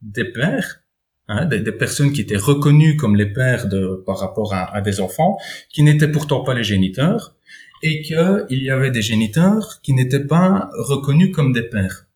[0.02, 0.82] des pères
[1.28, 5.38] Hein, des, personnes qui étaient reconnues comme les pères de, par rapport à, des enfants,
[5.70, 7.36] qui n'étaient pourtant pas les géniteurs,
[7.82, 12.06] et qu'il y avait des géniteurs qui n'étaient pas reconnus comme des pères.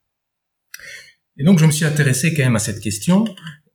[1.37, 3.25] Et donc je me suis intéressé quand même à cette question,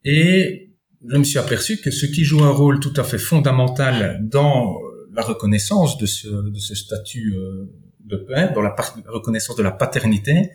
[0.03, 0.71] et
[1.07, 4.77] je me suis aperçu que ce qui joue un rôle tout à fait fondamental dans
[5.13, 8.75] la reconnaissance de ce, de ce statut euh, de père, dans la,
[9.07, 10.51] reconnaissance de la paternité,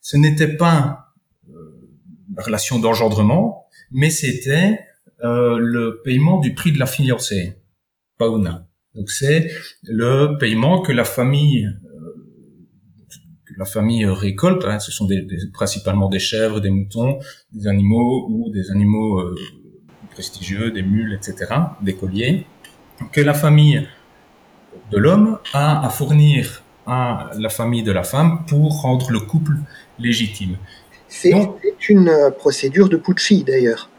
[0.00, 1.14] ce n'était pas
[1.48, 1.90] euh,
[2.36, 4.80] la relation d'engendrement, mais c'était
[5.24, 7.56] euh, le paiement du prix de la fiancée,
[8.16, 8.67] pauna.
[8.94, 9.50] Donc c'est
[9.82, 11.98] le paiement que la famille euh,
[13.46, 14.64] que la famille récolte.
[14.64, 17.18] Hein, ce sont des, principalement des chèvres, des moutons,
[17.52, 19.34] des animaux ou des animaux euh,
[20.10, 22.46] prestigieux, des mules, etc., des colliers,
[23.12, 23.86] que la famille
[24.90, 29.52] de l'homme a à fournir à la famille de la femme pour rendre le couple
[29.98, 30.56] légitime.
[31.08, 31.32] C'est
[31.88, 33.90] une euh, procédure de Pucci d'ailleurs.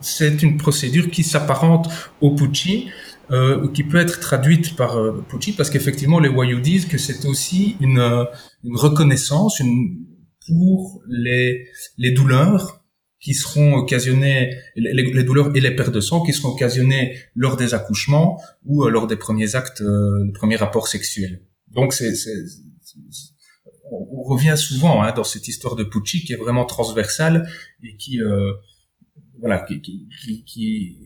[0.00, 1.88] C'est une procédure qui s'apparente
[2.20, 2.90] au Pucci,
[3.30, 7.24] euh, qui peut être traduite par euh, Pucci, parce qu'effectivement les Wayuu disent que c'est
[7.26, 8.24] aussi une, euh,
[8.64, 10.06] une reconnaissance une,
[10.46, 11.66] pour les,
[11.98, 12.84] les douleurs
[13.18, 17.56] qui seront occasionnées, les, les, douleurs et les pertes de sang qui seront occasionnées lors
[17.56, 21.42] des accouchements ou euh, lors des premiers actes, le premier rapport sexuel.
[21.68, 22.12] Donc c'est
[23.90, 27.48] on revient souvent hein, dans cette histoire de Pucci qui est vraiment transversale
[27.82, 28.52] et qui, euh,
[29.40, 31.05] voilà, qui, qui, qui,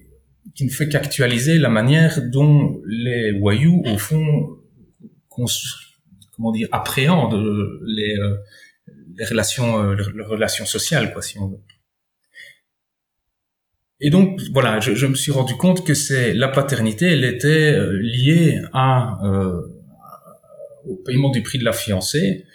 [0.60, 4.58] ne fait qu'actualiser la manière dont les Wayuu, au fond,
[5.28, 7.34] comment dire, appréhendent
[7.86, 8.36] les, euh,
[9.16, 11.60] les relations, euh, les relations sociales, quoi, si on veut.
[14.00, 17.72] Et donc, voilà, je, je me suis rendu compte que c'est la paternité, elle était
[17.72, 19.18] euh, liée à
[20.86, 22.46] au paiement du prix de la fiancée.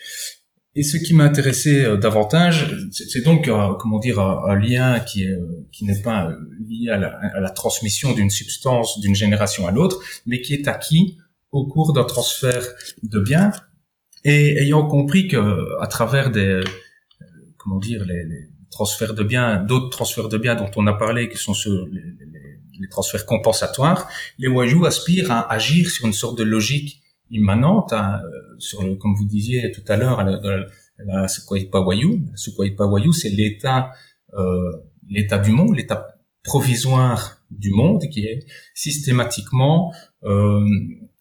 [0.77, 5.37] Et ce qui m'intéressait euh, davantage, c'est donc, euh, comment dire, un, lien qui est,
[5.71, 6.35] qui n'est pas euh,
[6.67, 11.17] lié à la, transmission d'une substance d'une génération à l'autre, mais qui est acquis
[11.51, 12.67] au cours d'un transfert
[13.03, 13.51] de biens.
[14.25, 16.61] Et ayant compris que, à travers des,
[17.57, 18.25] comment dire, les,
[18.69, 21.89] transferts de biens, d'autres transferts de biens dont on a parlé, qui sont ceux,
[22.77, 28.21] les transferts compensatoires, les Wajou aspirent à agir sur une sorte de logique immanente hein,
[28.59, 30.65] sur le, comme vous disiez tout à l'heure, la, la,
[30.99, 33.91] la Wayou, c'est l'état,
[34.33, 34.71] euh,
[35.09, 40.65] l'état du monde, l'état provisoire du monde qui est systématiquement euh,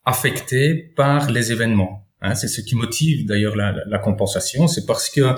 [0.05, 2.07] affecté par les événements.
[2.21, 5.35] Hein, c'est ce qui motive d'ailleurs la, compensation, c'est parce que euh,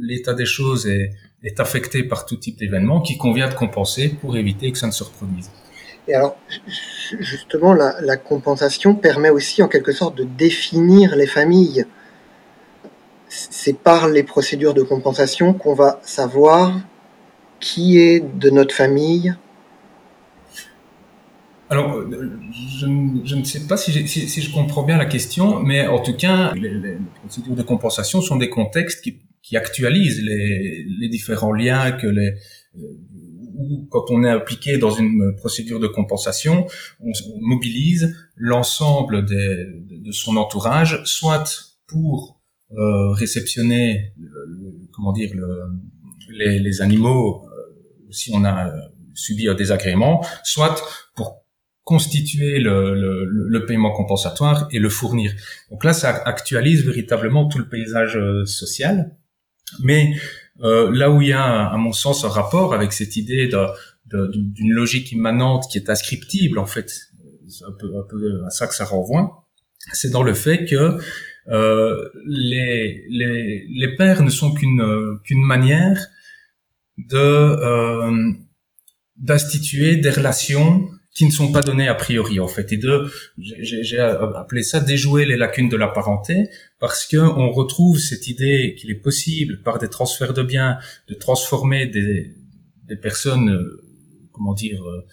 [0.00, 1.10] l'état des choses est,
[1.58, 5.04] affecté par tout type d'événements qui convient de compenser pour éviter que ça ne se
[5.04, 5.48] reproduise.
[6.08, 6.36] Et alors,
[7.18, 11.84] justement, la, la, compensation permet aussi en quelque sorte de définir les familles.
[13.28, 16.78] C'est par les procédures de compensation qu'on va savoir
[17.58, 19.34] qui est de notre famille
[21.68, 22.86] Alors, je,
[23.24, 26.16] je, ne sais pas si, si, si, je comprends bien la question, mais en tout
[26.16, 31.52] cas, les, les procédures de compensation sont des contextes qui, qui actualisent les, les, différents
[31.52, 32.34] liens que les
[33.56, 36.66] ou quand on est impliqué dans une procédure de compensation,
[37.00, 42.36] on, mobilise l'ensemble de son entourage, soit pour
[42.72, 44.12] euh, réceptionner,
[44.92, 48.72] comment dire, le, les, animaux euh, si on a
[49.14, 50.82] subi un désagrément, soit
[51.14, 51.44] pour
[51.84, 55.32] constituer le, le, paiement compensatoire et le fournir.
[55.70, 59.16] Donc là, ça actualise véritablement tout le paysage euh, social.
[59.84, 60.16] Mais
[60.62, 64.72] euh, là où il y a, à mon sens, un rapport avec cette idée d'une
[64.72, 66.90] logique immanente qui est ascriptible, en fait,
[67.48, 69.46] c'est un peu, à ça que ça renvoie,
[69.92, 70.98] c'est dans le fait que
[71.48, 76.08] euh, les, les, les pères ne sont qu'une qu'une manière
[76.98, 78.32] de euh,
[79.16, 82.72] d'instituer des relations qui ne sont pas données a priori en fait.
[82.72, 87.98] Et de j'ai appelé ça déjouer les lacunes de la parenté parce que on retrouve
[87.98, 90.76] cette idée qu'il est possible par des transferts de biens
[91.08, 92.34] de transformer des,
[92.84, 93.82] des personnes euh,
[94.30, 95.06] comment dire euh,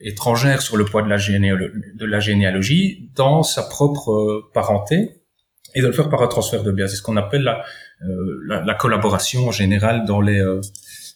[0.00, 5.10] étrangères sur le poids de la, généalogie dans sa propre euh, parenté
[5.76, 6.88] et de le faire par un transfert de biens.
[6.88, 7.62] C'est ce qu'on appelle la,
[8.48, 10.42] la, la, collaboration générale dans les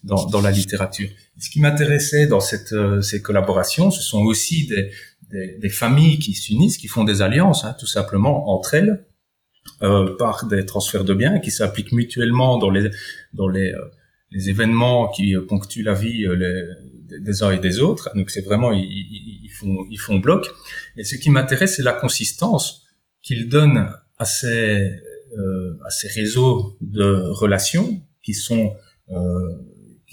[0.04, 1.08] dans, dans la littérature.
[1.38, 4.90] Ce qui m'intéressait dans cette, euh, ces collaborations, ce sont aussi des,
[5.30, 9.04] des, des familles qui s'unissent, qui font des alliances, hein, tout simplement entre elles,
[9.82, 12.90] euh, par des transferts de biens qui s'appliquent mutuellement dans les
[13.32, 13.80] dans les, euh,
[14.30, 18.10] les événements qui ponctuent la vie euh, les, des uns et des autres.
[18.14, 20.50] Donc c'est vraiment ils, ils, font ils font bloc.
[20.98, 22.84] Et ce qui m'intéresse, c'est la consistance
[23.22, 24.90] qu'ils donnent à ces
[25.84, 27.08] à ces réseaux de
[27.42, 28.76] relations qui sont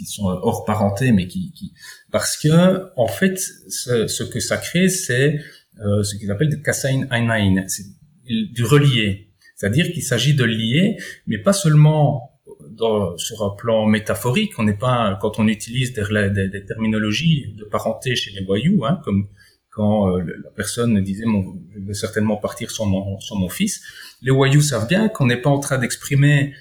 [0.06, 1.74] qui sont hors parenté, mais qui, qui,
[2.12, 5.40] parce que en fait, ce, ce que ça crée, c'est
[5.80, 7.86] euh, ce qu'ils appellent des kassain einain, c'est
[8.26, 12.32] du relié, c'est-à-dire qu'il s'agit de lier, mais pas seulement
[12.72, 14.58] dans, sur un plan métaphorique.
[14.58, 18.86] On n'est pas quand on utilise des, des, des, terminologies de parenté chez les voyous,
[18.86, 19.28] hein, comme
[19.70, 23.82] quand euh, la personne disait mon, je vais certainement partir sur mon, sur mon fils.
[24.22, 26.54] Les voyous savent bien qu'on n'est pas en train d'exprimer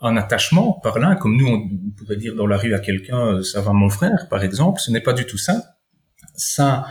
[0.00, 3.42] un attachement par là, comme nous on, pourrait dire dans la rue à quelqu'un euh,
[3.42, 5.76] ça va mon frère par exemple, ce n'est pas du tout ça.
[6.34, 6.86] Ça,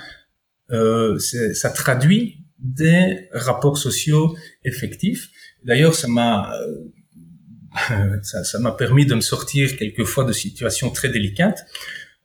[0.72, 5.30] euh, ça traduit des rapports sociaux effectifs.
[5.64, 11.66] D'ailleurs, ça m'a euh, ça m'a permis de me sortir quelquefois de situations très délicates.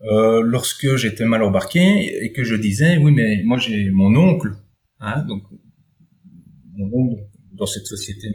[0.04, 4.56] Euh, lorsque j'étais mal embarqué et que je disais oui mais moi j'ai mon oncle,
[4.98, 5.44] hein, donc
[6.74, 8.28] mon oncle dans cette société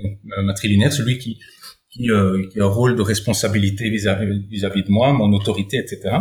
[0.44, 1.40] matrilinéaire, celui qui
[1.90, 6.18] qui, euh, qui a un rôle de responsabilité vis-à-vis de moi, mon autorité, etc.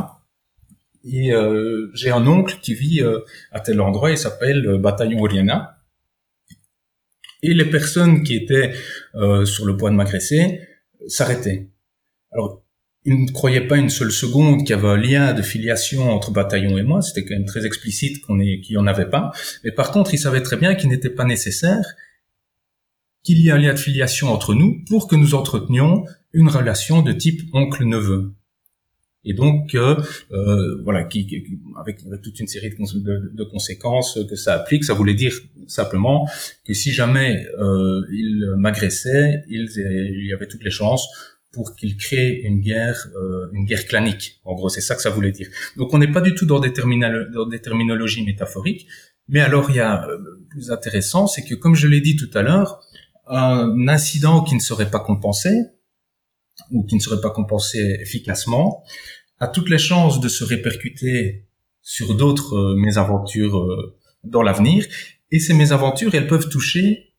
[1.07, 3.21] Et euh, j'ai un oncle qui vit euh,
[3.53, 5.79] à tel endroit, il s'appelle euh, Bataillon Oriana.
[7.43, 8.73] Et les personnes qui étaient
[9.15, 10.61] euh, sur le point de m'agresser
[11.07, 11.69] s'arrêtaient.
[12.33, 12.65] Alors,
[13.05, 16.33] ils ne croyaient pas une seule seconde qu'il y avait un lien de filiation entre
[16.33, 17.03] Bataillon et moi.
[17.03, 19.31] C'était quand même très explicite qu'on qu'il n'y en avait pas.
[19.63, 21.85] Mais par contre, ils savaient très bien qu'il n'était pas nécessaire
[23.27, 27.03] qu'il y ait un lien de filiation entre nous pour que nous entretenions une relation
[27.03, 28.33] de type oncle-neveu.
[29.25, 29.97] Et donc, euh,
[30.31, 31.01] euh voilà,
[31.81, 35.35] avec, toute une série de, conséquences que ça applique, ça voulait dire
[35.67, 36.29] simplement
[36.65, 41.09] que si jamais euh, il m'agressait, il, il, y avait toutes les chances
[41.51, 44.41] pour qu'il crée une guerre, euh, une guerre clanique.
[44.45, 45.49] En gros, c'est ça que ça voulait dire.
[45.77, 48.87] Donc, on n'est pas du tout dans des, dans des terminologies métaphoriques,
[49.29, 50.19] mais alors il y a euh,
[50.51, 52.81] plus intéressant, c'est que comme je l'ai dit tout à l'heure,
[53.27, 55.51] un incident qui ne serait pas compensé
[56.71, 58.85] ou qui ne serait pas compensé efficacement
[59.41, 61.47] a toutes les chances de se répercuter
[61.83, 64.87] sur d'autres euh, mésaventures euh, dans l'avenir
[65.31, 67.15] et ces mésaventures elles peuvent toucher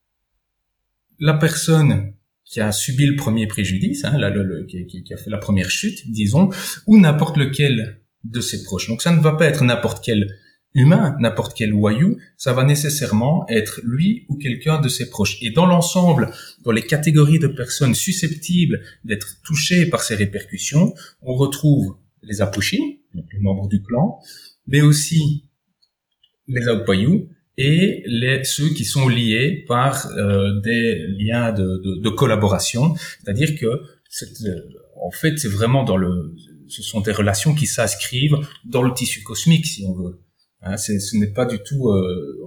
[1.20, 4.17] la personne qui a subi le premier préjudice, hein,
[4.70, 6.50] qui, qui, a fait la première chute, disons,
[6.86, 8.88] ou n'importe lequel de ses proches.
[8.88, 10.28] Donc ça ne va pas être n'importe quel
[10.78, 15.38] humain, n'importe quel voyou, ça va nécessairement être lui ou quelqu'un de ses proches.
[15.41, 16.32] Et dans l'ensemble,
[16.63, 23.01] dans les catégories de personnes susceptibles d'être touchées par ces répercussions, on retrouve les apushis,
[23.13, 24.19] les membres du clan,
[24.67, 25.45] mais aussi
[26.47, 32.95] les outvoyous et les, ceux qui sont liés par euh, des liens de, de, collaboration.
[32.95, 34.61] C'est-à-dire que, euh,
[35.01, 36.36] en fait, c'est vraiment dans le,
[36.67, 40.19] ce sont des relations qui s'inscrivent dans le tissu cosmique, si on veut.
[40.64, 41.89] Hein, ce n'est pas du tout.
[41.89, 42.39] Euh,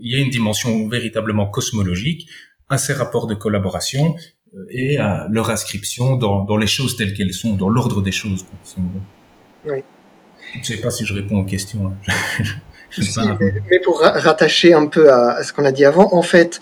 [0.00, 2.28] il y a une dimension véritablement cosmologique
[2.68, 4.14] à ces rapports de collaboration
[4.54, 8.12] euh, et à leur inscription dans, dans les choses telles qu'elles sont, dans l'ordre des
[8.12, 8.46] choses.
[9.64, 9.82] oui.
[10.54, 11.86] Je ne sais pas si je réponds aux questions.
[11.86, 12.44] Hein.
[13.70, 16.60] mais, pour rattacher un peu à, ce qu'on a dit avant, en fait,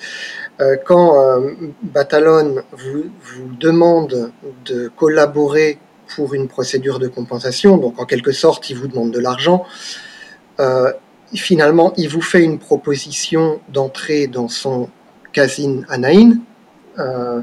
[0.60, 4.32] euh, quand euh, Batalon vous, vous demande
[4.66, 5.78] de collaborer
[6.14, 10.09] pour une procédure de compensation, donc en quelque sorte, il vous demande de l'argent, euh,
[11.34, 14.88] finalement, il vous fait une proposition d'entrer dans son
[15.32, 16.40] casine Anaïn.
[16.98, 17.40] Euh,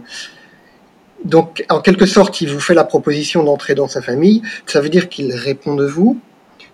[1.24, 4.42] donc, en quelque sorte, il vous fait la proposition d'entrer dans sa famille.
[4.66, 6.20] Ça veut dire qu'il répond de vous,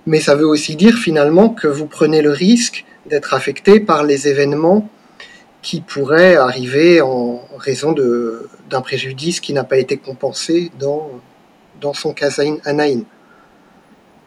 [0.06, 4.28] mais ça veut aussi dire finalement que vous prenez le risque d'être affecté par les
[4.28, 4.90] événements
[5.62, 7.94] qui pourraient arriver en raison
[8.70, 11.10] d'un préjudice qui n'a pas été compensé dans,
[11.80, 13.04] dans son casine Anaïn.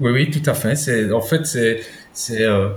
[0.01, 1.13] Oui, oui, tout à fait.
[1.13, 1.81] En fait, c'est,
[2.17, 2.71] c'est, euh,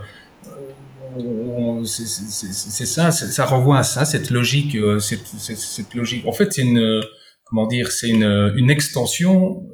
[1.86, 6.26] c'est ça, ça renvoie à ça, cette logique, euh, cette, cette, logique.
[6.28, 7.02] En fait, c'est une,
[7.46, 9.66] comment dire, c'est une, une extension,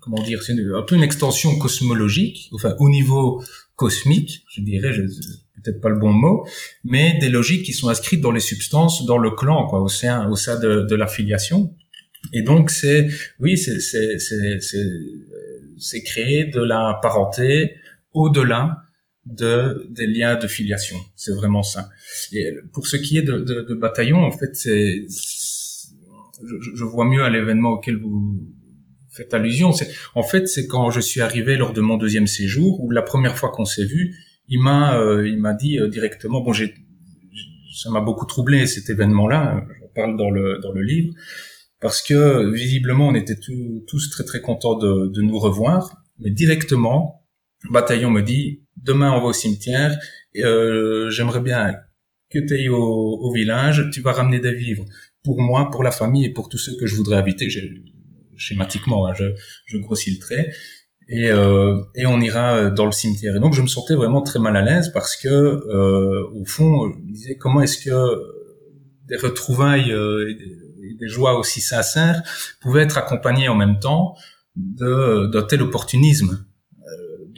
[0.00, 3.42] comment dire, c'est un peu une extension cosmologique, enfin au niveau
[3.74, 5.02] cosmique, je dirais, je,
[5.62, 6.46] peut-être pas le bon mot,
[6.84, 10.28] mais des logiques qui sont inscrites dans les substances, dans le clan, quoi, au sein,
[10.28, 11.74] au sein de, de l'affiliation.
[12.32, 13.08] Et donc c'est,
[13.38, 14.60] oui, c'est, c'est, c'est,
[15.78, 17.74] c'est créer de la parenté
[18.12, 18.82] au-delà
[19.26, 20.96] de des liens de filiation.
[21.16, 21.88] C'est vraiment ça.
[22.32, 25.06] Et pour ce qui est de, de, de bataillon, en fait, c'est
[26.42, 28.40] je, je, vois mieux à l'événement auquel vous
[29.10, 29.72] faites allusion.
[30.14, 33.36] En fait c'est quand je suis arrivé lors de mon deuxième séjour ou la première
[33.36, 34.14] fois qu'on s'est vu,
[34.48, 36.74] il m'a euh, il m'a dit euh, directement bon j'ai
[37.74, 39.64] ça m'a beaucoup troublé cet événement-là.
[39.82, 41.14] Je parle dans le dans le livre
[41.80, 47.26] parce que visiblement on était tous très très contents de, nous revoir, mais directement
[47.68, 49.98] Bataillon me dit demain on va au cimetière.
[50.36, 51.74] Euh, J'aimerais bien
[52.30, 53.90] que tu ailles au, village.
[53.92, 54.84] Tu vas ramener des vivres
[55.22, 57.48] pour moi, pour la famille et pour tous ceux que je voudrais inviter.
[58.36, 59.24] Schématiquement, hein, je,
[59.66, 60.52] je grossis le trait.
[61.08, 63.36] Et, euh, et on ira dans le cimetière.
[63.36, 66.90] Et donc je me sentais vraiment très mal à l'aise parce que euh, au fond,
[66.92, 67.90] je me disais comment est-ce que
[69.08, 69.92] des retrouvailles
[70.98, 72.22] des joies aussi sincères
[72.60, 74.16] pouvaient être accompagnées en même temps
[74.56, 76.44] d'un tel opportunisme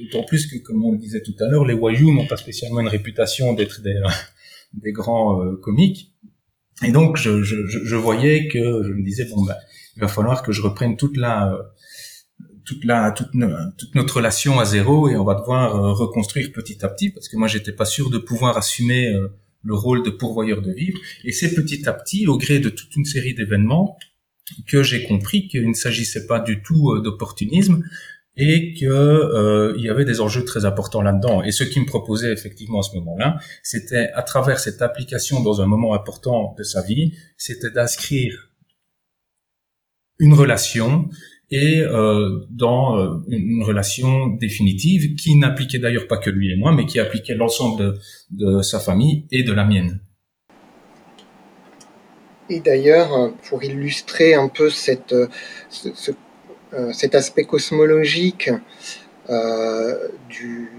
[0.02, 2.80] D'autant plus que, comme on le disait tout à l'heure, les Wayuu n'ont pas spécialement
[2.80, 4.00] une réputation d'être des,
[4.72, 6.12] des grands euh, comiques.
[6.82, 9.54] Et donc, je, je, je, voyais que je me disais bon ben,
[9.96, 11.56] il va falloir que je reprenne toute la
[12.64, 13.34] toute la toute,
[13.94, 17.36] notre relation à zéro et on va devoir euh, reconstruire petit à petit parce que
[17.36, 19.28] moi j'étais pas sûr de pouvoir assumer euh,
[19.62, 22.96] le rôle de pourvoyeur de vivres et c'est petit à petit au gré de toute
[22.96, 23.98] une série d'événements
[24.66, 27.82] que j'ai compris qu'il ne s'agissait pas du tout d'opportunisme
[28.36, 31.42] et que euh, il y avait des enjeux très importants là-dedans.
[31.42, 35.60] Et ce qui me proposait effectivement à ce moment-là, c'était à travers cette application dans
[35.60, 38.48] un moment important de sa vie, c'était d'inscrire
[40.18, 41.08] une relation
[41.52, 46.72] et euh, dans euh, une relation définitive qui n'appliquait d'ailleurs pas que lui et moi,
[46.72, 50.00] mais qui appliquait l'ensemble de, de, sa famille et de la mienne.
[52.50, 55.14] Et d'ailleurs, pour illustrer un peu cette,
[55.70, 56.10] ce, ce
[56.74, 58.50] euh, cet aspect cosmologique
[59.28, 60.70] euh, du,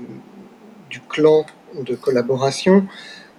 [0.90, 1.46] du, clan
[1.80, 2.88] de collaboration,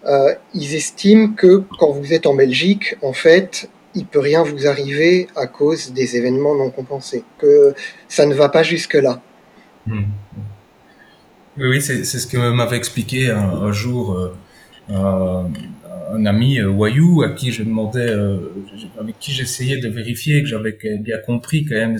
[0.07, 4.67] euh, ils estiment que quand vous êtes en Belgique, en fait, il peut rien vous
[4.67, 7.75] arriver à cause des événements non compensés, que
[8.09, 9.23] ça ne va pas jusque-là.
[9.87, 10.05] Hmm.
[11.57, 14.19] Oui, c'est ce que m'avait expliqué un, jour
[14.91, 15.45] euh,
[16.13, 18.39] un ami euh, Wayou à qui je demandais, euh,
[18.99, 21.99] avec qui j'essayais de vérifier que j'avais bien compris quand même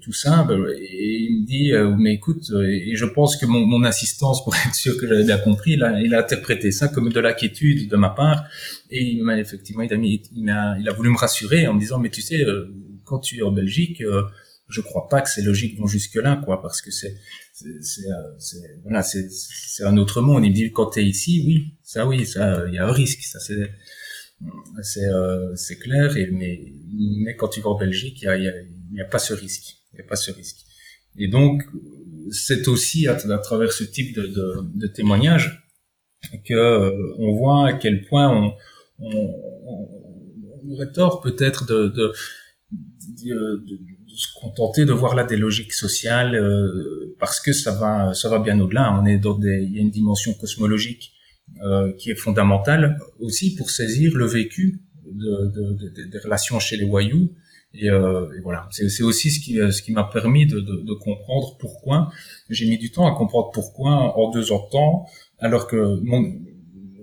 [0.00, 0.74] tout simple.
[0.78, 4.74] Et il me dit, mais écoute, et je pense que mon, mon assistance, pour être
[4.74, 8.10] sûr que j'avais bien compris, a, il a interprété ça comme de l'inquiétude de ma
[8.10, 8.44] part.
[8.90, 11.74] Et il m'a effectivement, il a, mis, il, a, il a voulu me rassurer en
[11.74, 12.44] me disant, mais tu sais,
[13.04, 14.02] quand tu es en Belgique,
[14.68, 17.14] je crois pas que c'est logique vont jusque là, quoi, parce que c'est
[17.80, 18.02] c'est
[18.82, 22.26] voilà c'est c'est un autre monde il me dit quand t'es ici oui ça oui
[22.26, 23.70] ça il y a un risque ça c'est
[24.82, 28.48] c'est euh, clair et mais mais quand tu vas en Belgique il y a y
[28.48, 28.52] a,
[29.10, 30.58] pas ce risque il y a pas ce risque
[31.16, 31.62] et donc
[32.30, 34.26] c'est aussi à, travers ce type de,
[34.74, 35.68] de, témoignage
[36.46, 38.54] que euh, on voit à quel point on
[39.00, 39.34] on,
[40.64, 42.12] on aurait tort peut-être de, de,
[44.16, 48.38] se contenter de voir là des logiques sociales euh, parce que ça va ça va
[48.38, 48.96] bien au-delà.
[49.00, 51.12] On est dans des il y a une dimension cosmologique
[51.64, 56.76] euh, qui est fondamentale aussi pour saisir le vécu de, de, de, des relations chez
[56.76, 57.34] les voyous.
[57.76, 61.56] Et, euh, et voilà, c'est aussi ce qui ce qui m'a permis de, de, comprendre
[61.58, 62.10] pourquoi
[62.48, 65.06] j'ai mis du temps à comprendre pourquoi en deux ans de temps,
[65.40, 66.38] alors que mon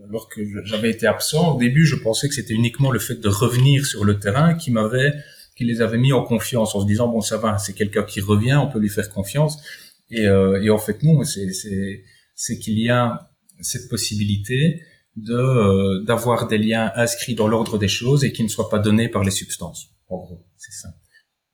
[0.07, 3.27] alors que j'avais été absent au début, je pensais que c'était uniquement le fait de
[3.27, 5.13] revenir sur le terrain qui m'avait
[5.57, 8.21] qui les avait mis en confiance en se disant bon ça va, c'est quelqu'un qui
[8.21, 9.61] revient, on peut lui faire confiance.
[10.09, 13.29] Et, et en fait, non, c'est qu'il y a
[13.61, 14.81] cette possibilité
[15.17, 19.09] de d'avoir des liens inscrits dans l'ordre des choses et qui ne soient pas donnés
[19.09, 19.89] par les substances.
[20.09, 20.89] En gros, c'est ça.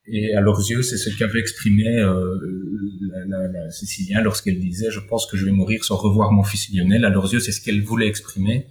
[0.09, 2.37] Et à leurs yeux, c'est ce qu'avait exprimé euh,
[3.27, 7.03] la, la, lorsqu'elle disait «Je pense que je vais mourir sans revoir mon fils Lionel».
[7.09, 8.67] À leurs yeux, c'est ce qu'elle voulait exprimer.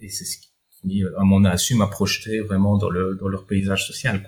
[0.00, 3.46] Et c'est ce qui, à mon avis, su m'a projeté vraiment dans, le, dans leur
[3.46, 4.22] paysage social.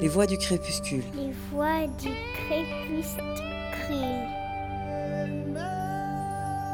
[0.00, 1.02] Les voix du crépuscule.
[1.16, 2.10] Les voix du
[2.46, 3.22] crépuscule.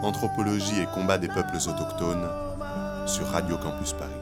[0.03, 2.29] Anthropologie et combat des peuples autochtones
[3.07, 4.13] sur Radio Campus Paris.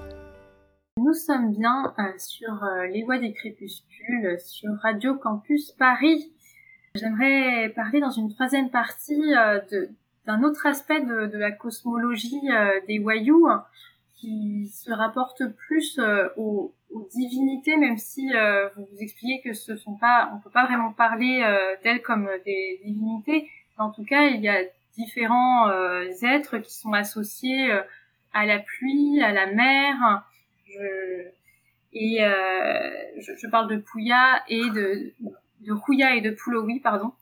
[0.98, 6.32] Nous sommes bien euh, sur euh, les voix des crépuscules sur Radio Campus Paris.
[6.94, 9.60] J'aimerais parler dans une troisième partie euh,
[10.24, 12.48] d'un autre aspect de, de la cosmologie
[12.86, 13.48] des Wayous
[14.16, 16.00] qui se rapporte plus
[16.36, 20.50] aux, aux divinités, même si euh, vous vous expliquez que ce sont pas, on peut
[20.50, 23.50] pas vraiment parler euh, d'elles comme des divinités.
[23.78, 24.62] En tout cas, il y a
[24.96, 27.70] différents euh, êtres qui sont associés
[28.32, 30.24] à la pluie, à la mer.
[30.66, 31.28] Je,
[31.92, 32.18] et
[33.20, 35.12] je, je, parle de Pouya et de
[35.60, 37.12] de Rouya et de Poulowi, pardon,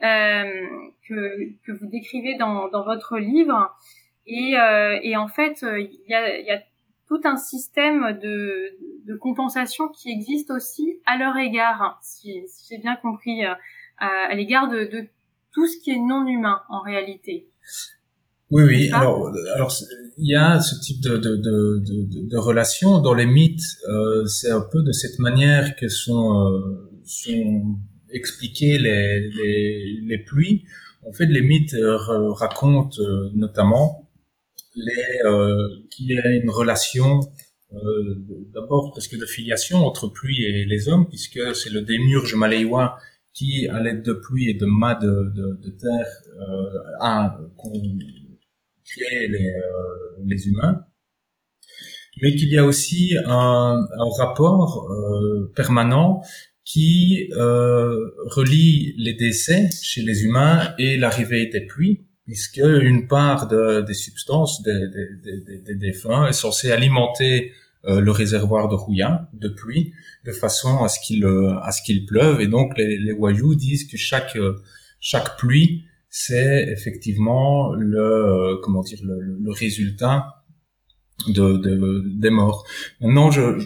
[0.00, 3.76] que, que vous décrivez dans, dans votre livre.
[4.26, 4.54] Et,
[5.02, 6.60] et en fait, il y a, y a
[7.08, 12.74] tout un système de, de compensation qui existe aussi à leur égard, hein, si, si
[12.74, 13.54] j'ai bien compris, euh,
[13.98, 15.06] à, l'égard de, de,
[15.52, 17.48] tout ce qui est non humain en réalité.
[18.50, 18.90] Oui, oui.
[18.92, 19.72] Alors, alors
[20.18, 23.64] il y a ce type de, de, de, de relation dans les mythes.
[23.88, 27.78] Euh, c'est un peu de cette manière que sont, euh, sont
[28.10, 30.64] expliquées les, les, les pluies.
[31.08, 31.96] En fait, les mythes euh,
[32.32, 34.05] racontent euh, notamment
[34.76, 37.20] les, euh, qu'il y a une relation
[37.72, 38.14] euh,
[38.54, 42.96] d'abord parce que de filiation entre pluie et les hommes, puisque c'est le démurge maléois
[43.32, 46.06] qui, à l'aide de pluie et de mâts de, de, de terre,
[46.40, 47.38] euh, a
[48.84, 49.52] créé les,
[50.24, 50.86] les humains,
[52.22, 56.22] mais qu'il y a aussi un, un rapport euh, permanent
[56.64, 63.48] qui euh, relie les décès chez les humains et l'arrivée des pluies, puisque une part
[63.48, 67.52] de, des substances des, des, des, des, défunts est censée alimenter
[67.86, 69.92] euh, le réservoir de rouillard, de pluie,
[70.24, 72.40] de façon à ce qu'il euh, à ce qu'il pleuve.
[72.40, 74.56] Et donc les, les voyous disent que chaque euh,
[75.00, 80.36] chaque pluie c'est effectivement le comment dire le, le résultat
[81.28, 82.64] de, de, des morts.
[83.00, 83.58] Maintenant, je,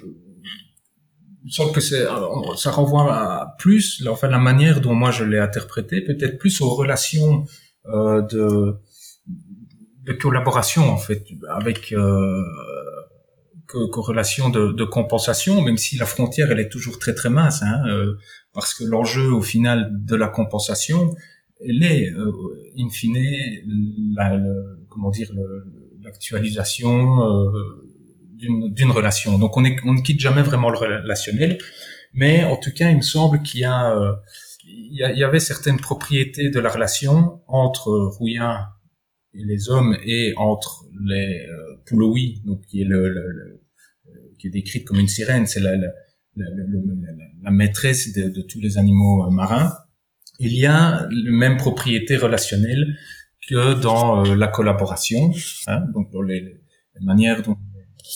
[1.47, 2.05] je que c'est
[2.57, 6.71] ça renvoie à plus enfin la manière dont moi je l'ai interprété peut-être plus aux
[6.71, 7.47] relations euh,
[7.87, 8.77] de,
[10.05, 12.43] de collaboration en fait avec euh,
[13.91, 17.83] corrélation de, de, compensation, même si la frontière elle est toujours très très mince, hein,
[17.87, 18.17] euh,
[18.53, 21.15] parce que l'enjeu au final de la compensation,
[21.67, 22.33] elle est euh,
[22.79, 23.19] in fine
[24.17, 24.39] la,
[24.89, 25.31] comment dire
[26.03, 27.87] l'actualisation euh,
[28.37, 29.39] d'une relation.
[29.39, 31.59] Donc on, est, on ne quitte jamais vraiment le relationnel,
[32.15, 34.15] mais en tout cas il me semble qu'il y a euh,
[34.73, 38.69] il y, avait certaines propriétés de la relation entre Rouillin
[39.35, 43.63] et les hommes et entre les euh, donc qui est le, le,
[44.39, 45.89] qui est décrite comme une sirène, c'est la, la,
[46.37, 49.73] la, maîtresse de, de, tous les animaux euh, marins.
[50.39, 52.97] Il y a les mêmes propriétés relationnelles
[53.49, 55.33] que dans euh, la collaboration,
[55.67, 57.57] hein, donc dans les, les manières dont.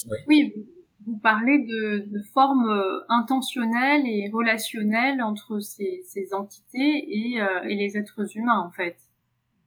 [0.06, 0.18] Oui.
[0.28, 0.73] oui
[1.06, 7.62] vous parlez de, de formes euh, intentionnelles et relationnelles entre ces, ces entités et, euh,
[7.64, 8.96] et, les êtres humains en fait,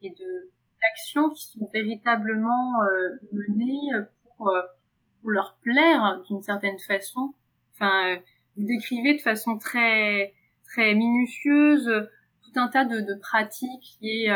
[0.02, 0.50] et de
[0.82, 3.90] d'actions qui sont véritablement euh, menées
[4.38, 4.54] pour,
[5.22, 7.34] pour, leur plaire d'une certaine façon.
[7.74, 8.18] Enfin,
[8.56, 10.34] vous décrivez de façon très
[10.66, 11.90] très minutieuse
[12.44, 14.36] tout un tas de, de pratiques liées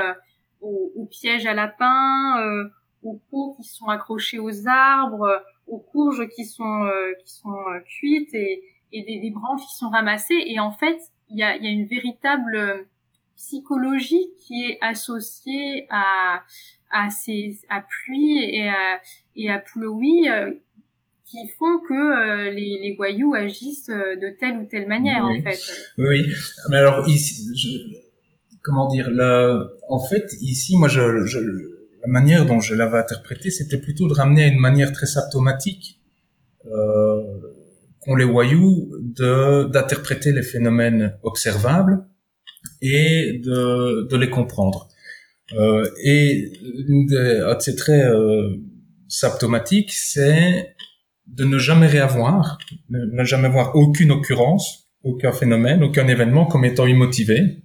[0.62, 2.68] aux, aux, pièges à lapins,
[3.04, 6.90] aux peaux qui sont accrochés aux arbres aux courges qui sont
[7.24, 10.44] qui sont cuites et, et des, des, branches qui sont ramassées.
[10.46, 11.00] Et en fait,
[11.30, 12.86] il y a, y a une véritable
[13.36, 16.44] psychologie qui est associée à
[16.92, 19.02] à ces à pluie et à
[19.36, 20.28] et à Pouloui
[21.32, 25.40] qui font que euh, les, les, voyous agissent euh, de telle ou telle manière oui.
[25.40, 25.60] en fait.
[25.98, 26.26] Oui,
[26.70, 27.98] mais alors ici, je,
[28.62, 31.40] comment dire, là, en fait ici, moi, je, je,
[32.04, 36.00] la manière dont je l'avais interprété, c'était plutôt de ramener à une manière très symptomatique
[36.66, 37.22] euh,
[38.00, 42.06] qu'ont les de d'interpréter les phénomènes observables
[42.82, 44.88] et de, de les comprendre.
[45.54, 46.52] Euh, et
[46.88, 48.56] une de ces traits euh,
[49.08, 50.76] symptomatiques, c'est
[51.28, 52.58] de ne jamais réavoir,
[52.90, 57.64] ne jamais voir aucune occurrence, aucun phénomène, aucun événement comme étant immotivé,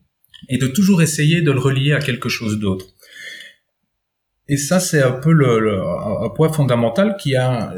[0.49, 2.87] et de toujours essayer de le relier à quelque chose d'autre.
[4.49, 7.75] Et ça, c'est un peu le, le, un point fondamental qui a,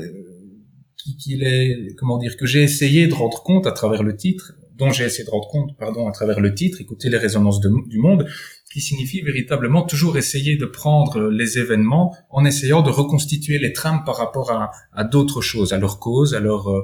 [0.97, 4.53] qui, qui est, comment dire, que j'ai essayé de rendre compte à travers le titre,
[4.77, 7.99] dont j'ai essayé de rendre compte, pardon, à travers le titre, écouter les résonances du
[7.99, 8.27] monde,
[8.73, 14.05] qui signifie véritablement toujours essayer de prendre les événements en essayant de reconstituer les trames
[14.05, 16.83] par rapport à, à d'autres choses, à leurs causes, à leur, euh,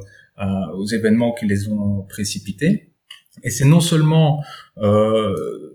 [0.76, 2.90] aux événements qui les ont précipités.
[3.42, 4.42] Et c'est non seulement
[4.78, 5.73] euh,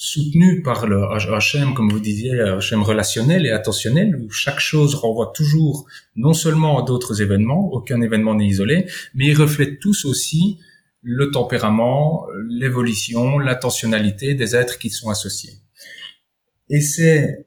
[0.00, 5.30] soutenu par le HM, comme vous disiez, HM relationnel et attentionnel, où chaque chose renvoie
[5.34, 5.86] toujours
[6.16, 10.58] non seulement à d'autres événements, aucun événement n'est isolé, mais ils reflètent tous aussi
[11.02, 15.52] le tempérament, l'évolution, l'intentionnalité des êtres qui sont associés.
[16.70, 17.46] Et c'est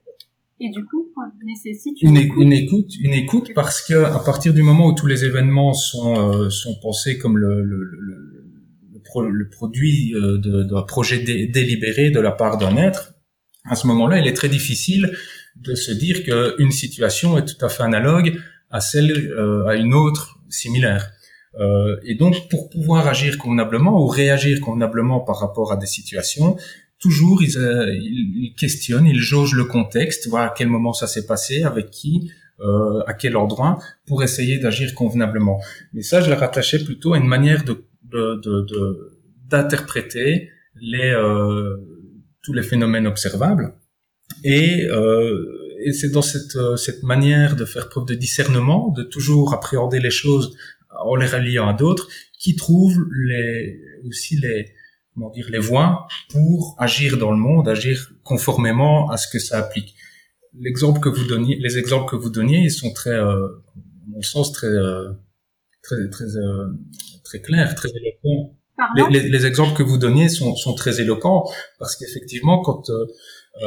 [0.59, 1.03] et du coup,
[1.43, 2.41] nécessite une, écoute.
[2.41, 6.15] une, écoute, une écoute, parce que à partir du moment où tous les événements sont
[6.15, 8.32] euh, sont pensés comme le, le, le,
[9.21, 13.13] le produit euh, d'un projet dé, délibéré de la part d'un être,
[13.65, 15.15] à ce moment-là, il est très difficile
[15.55, 18.39] de se dire qu'une situation est tout à fait analogue
[18.71, 21.11] à celle euh, à une autre similaire.
[21.59, 26.57] Euh, et donc, pour pouvoir agir convenablement ou réagir convenablement par rapport à des situations,
[26.99, 31.25] toujours ils, euh, ils questionnent, ils jaugent le contexte, voir à quel moment ça s'est
[31.25, 35.59] passé, avec qui, euh, à quel endroit, pour essayer d'agir convenablement.
[35.93, 37.85] Mais ça, je le rattachais plutôt à une manière de
[39.49, 40.49] d'interpréter
[40.81, 41.77] les euh,
[42.41, 43.73] tous les phénomènes observables
[44.43, 49.53] et euh, et c'est dans cette, cette manière de faire preuve de discernement, de toujours
[49.53, 50.55] appréhender les choses
[51.01, 52.07] en les reliant à d'autres,
[52.39, 54.73] qui trouvent les, aussi les,
[55.13, 59.57] comment dire, les voies pour agir dans le monde, agir conformément à ce que ça
[59.57, 59.95] applique.
[60.59, 64.21] L'exemple que vous donniez, les exemples que vous donniez, ils sont très, euh, à mon
[64.21, 65.11] sens, très, euh,
[65.83, 66.67] très, très, euh,
[67.23, 68.57] très clairs, très éloquents.
[68.95, 71.43] Les, les, les, exemples que vous donniez sont, sont très éloquents
[71.77, 73.05] parce qu'effectivement, quand, euh,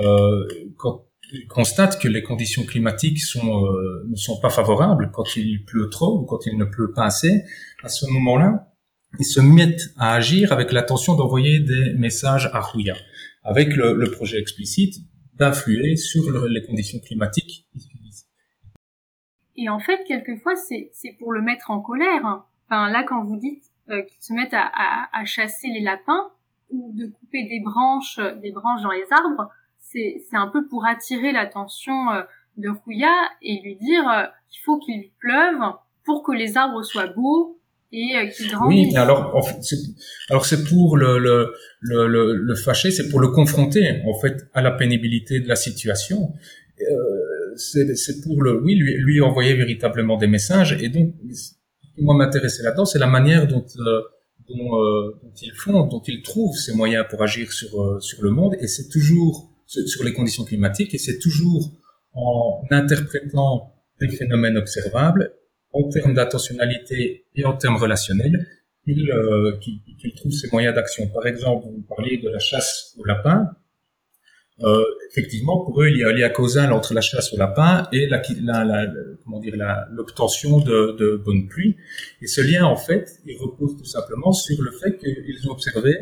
[0.03, 1.07] euh quand
[1.49, 6.21] constate que les conditions climatiques sont, euh, ne sont pas favorables quand il pleut trop
[6.21, 7.43] ou quand il ne pleut pas assez,
[7.83, 8.73] à ce moment-là,
[9.19, 12.97] ils se mettent à agir avec l'intention d'envoyer des messages à Rouya,
[13.43, 14.97] avec le, le projet explicite
[15.35, 17.67] d'influer sur le, les conditions climatiques.
[19.57, 22.45] Et en fait, quelquefois, c'est pour le mettre en colère.
[22.69, 26.31] Enfin, là, quand vous dites euh, qu'ils se mettent à, à, à chasser les lapins
[26.71, 29.49] ou de couper des branches, des branches dans les arbres,
[29.79, 32.23] c'est un peu pour attirer l'attention euh,
[32.57, 35.61] de Rouya et lui dire euh, qu'il faut qu'il pleuve
[36.05, 37.59] pour que les arbres soient beaux
[37.93, 38.89] et euh, qu'ils grandissent.
[38.93, 39.59] Oui, alors en fait,
[40.29, 44.37] alors c'est pour le le, le, le, le fâcher, c'est pour le confronter en fait
[44.55, 46.33] à la pénibilité de la situation.
[46.81, 46.85] Euh,
[47.57, 51.15] c'est pour le oui lui, lui envoyer véritablement des messages et donc
[51.99, 53.65] moi m'intéresser là-dedans, c'est la manière dont
[54.49, 58.31] dont, euh, dont, ils font, dont ils trouvent ces moyens pour agir sur sur le
[58.31, 61.73] monde et c'est toujours sur les conditions climatiques et c'est toujours
[62.13, 65.33] en interprétant des phénomènes observables
[65.73, 68.47] en termes d'intentionnalité et en termes relationnels
[68.85, 71.09] qu'il euh, qu trouve ces moyens d'action.
[71.09, 73.51] Par exemple, vous parliez de la chasse au lapin.
[74.63, 77.87] Euh, effectivement, pour eux, il y a un lien causal entre la chasse au lapin
[77.93, 78.87] et la, la, la
[79.23, 79.55] comment dire
[79.93, 81.77] l'obtention de, de bonnes pluies.
[82.23, 85.95] Et ce lien, en fait, il repose tout simplement sur le fait qu'ils ont observé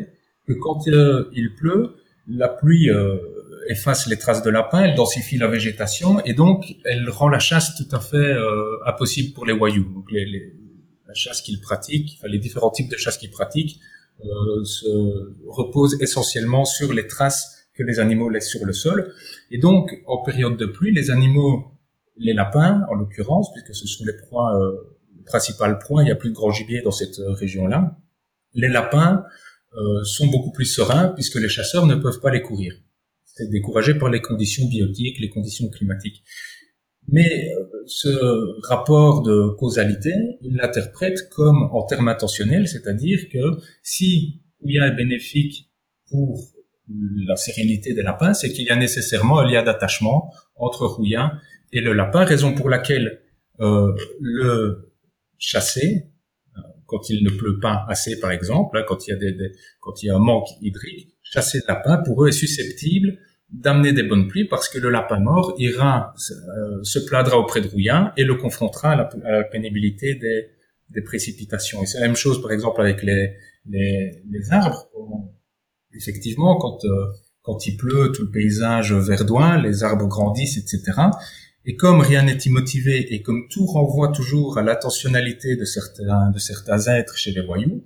[0.47, 1.95] que quand euh, il pleut,
[2.27, 3.17] la pluie euh,
[3.67, 7.75] efface les traces de lapin, elle densifie la végétation et donc elle rend la chasse
[7.75, 9.91] tout à fait euh, impossible pour les voyous.
[9.93, 10.53] Donc les, les,
[11.07, 13.79] la chasse qu'ils pratiquent, enfin, les différents types de chasse qu'ils pratiquent,
[14.23, 14.87] euh, se
[15.45, 19.13] reposent essentiellement sur les traces que les animaux laissent sur le sol.
[19.51, 21.71] Et donc en période de pluie, les animaux,
[22.17, 24.71] les lapins en l'occurrence, puisque ce sont les proies, euh,
[25.17, 27.97] les principales proies, il y a plus de grand gibier dans cette euh, région-là,
[28.53, 29.25] les lapins
[29.75, 32.73] euh, sont beaucoup plus sereins puisque les chasseurs ne peuvent pas les courir
[33.35, 36.23] c'est découragé par les conditions biotiques, les conditions climatiques.
[37.07, 40.11] Mais euh, ce rapport de causalité,
[40.41, 45.69] il l'interprète comme en termes intentionnels, c'est-à-dire que si Ouya est bénéfique
[46.09, 46.41] pour
[46.87, 51.33] la sérénité des lapins, c'est qu'il y a nécessairement un lien d'attachement entre Rouya
[51.71, 53.21] et le lapin, raison pour laquelle
[53.59, 54.93] euh, le
[55.37, 56.07] chasser,
[56.55, 59.51] euh, quand il ne pleut pas assez par exemple, hein, quand il y a des,
[59.79, 63.17] quand y a un manque hydrique, chasser le lapin pour eux est susceptible
[63.49, 67.67] d'amener des bonnes pluies parce que le lapin mort ira euh, se plaindra auprès de
[67.67, 70.49] Rouillin et le confrontera à la, pénibilité des,
[70.89, 71.81] des, précipitations.
[71.83, 74.89] Et c'est la même chose par exemple avec les arbres.
[75.95, 77.07] Effectivement, quand euh,
[77.41, 80.99] quand il pleut, tout le paysage verdoint, les arbres grandissent, etc.
[81.65, 86.39] Et comme rien n'est immotivé et comme tout renvoie toujours à l'intentionnalité de certains de
[86.39, 87.83] certains êtres chez les voyous,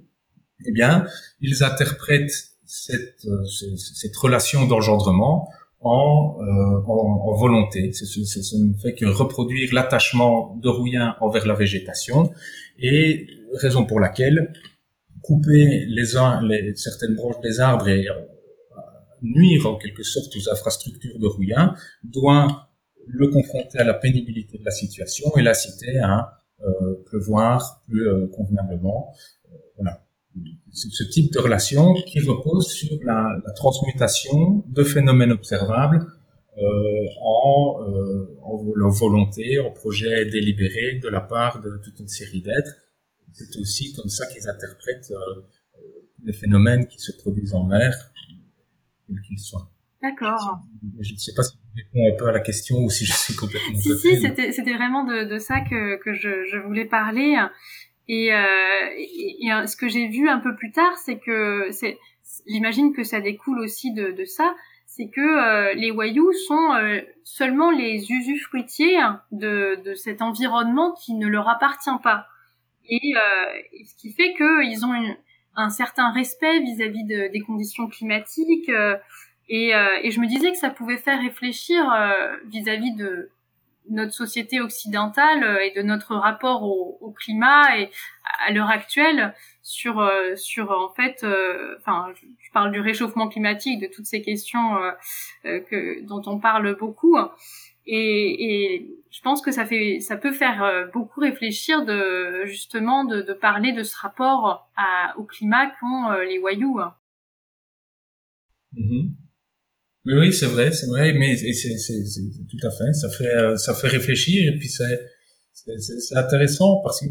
[0.66, 1.06] eh bien,
[1.42, 3.46] ils interprètent cette, euh,
[3.76, 5.50] cette relation d'engendrement
[5.82, 7.92] en, euh, en, volonté.
[7.94, 12.32] Ce, ne fait que reproduire l'attachement de Rouillin envers la végétation
[12.78, 14.54] et raison pour laquelle
[15.22, 16.04] couper les,
[16.44, 18.14] les certaines branches des arbres et euh,
[19.22, 22.70] nuire en quelque sorte aux infrastructures de Rouillin doit
[23.08, 28.28] le confronter à la pénibilité de la situation et l'inciter à euh, pleuvoir plus euh,
[28.28, 29.14] convenablement.
[29.76, 30.02] voilà
[30.72, 36.06] ce type de relation qui repose sur la, la transmutation de phénomènes observables
[36.58, 42.42] euh, en, euh, en volonté, en projet délibéré de la part de toute une série
[42.42, 42.76] d'êtres.
[43.34, 45.42] C'est aussi comme ça qu'ils interprètent euh,
[46.24, 47.94] les phénomènes qui se produisent en mer,
[49.08, 49.72] quels qu'ils soient.
[50.02, 50.60] D'accord.
[51.02, 53.14] Je ne sais pas si je réponds un peu à la question ou si je
[53.14, 53.78] suis complètement...
[53.78, 57.36] Si, si, c'était, c'était vraiment de, de ça que, que je, je voulais parler.
[58.08, 61.98] Et, euh, et, ce que j'ai vu un peu plus tard, c'est que c'est,
[62.48, 64.56] j'imagine que ça découle aussi de, de ça,
[64.86, 68.98] c'est que euh, les Wayous sont euh, seulement les usufruitiers
[69.32, 72.26] de, de cet environnement qui ne leur appartient pas.
[72.90, 75.16] Et, euh, ce qui fait qu'ils ont une,
[75.56, 78.70] un certain respect vis-à-vis de, des conditions climatiques.
[79.50, 81.84] et, et je me disais que ça pouvait faire réfléchir
[82.46, 83.30] vis-à-vis de
[83.90, 87.90] notre société occidentale euh, et de notre rapport au, au climat et
[88.46, 89.34] à l'heure actuelle
[89.64, 94.22] sur euh, sur en fait euh, enfin je parle du réchauffement climatique de toutes ces
[94.22, 94.78] questions
[95.44, 97.18] que dont on parle beaucoup
[97.92, 103.24] et, et, je pense que ça fait ça peut faire beaucoup réfléchir de justement de,
[103.24, 106.80] de parler de ce rapport à, au climat qu'ont les Wayous.
[108.76, 109.10] Mm-hmm.
[110.06, 111.76] Oui, c'est vrai, c'est vrai, mais c'est,
[112.50, 115.00] tout à fait, ça fait, euh, ça fait réfléchir et puis c'est,
[115.54, 117.08] c'est, intéressant parce que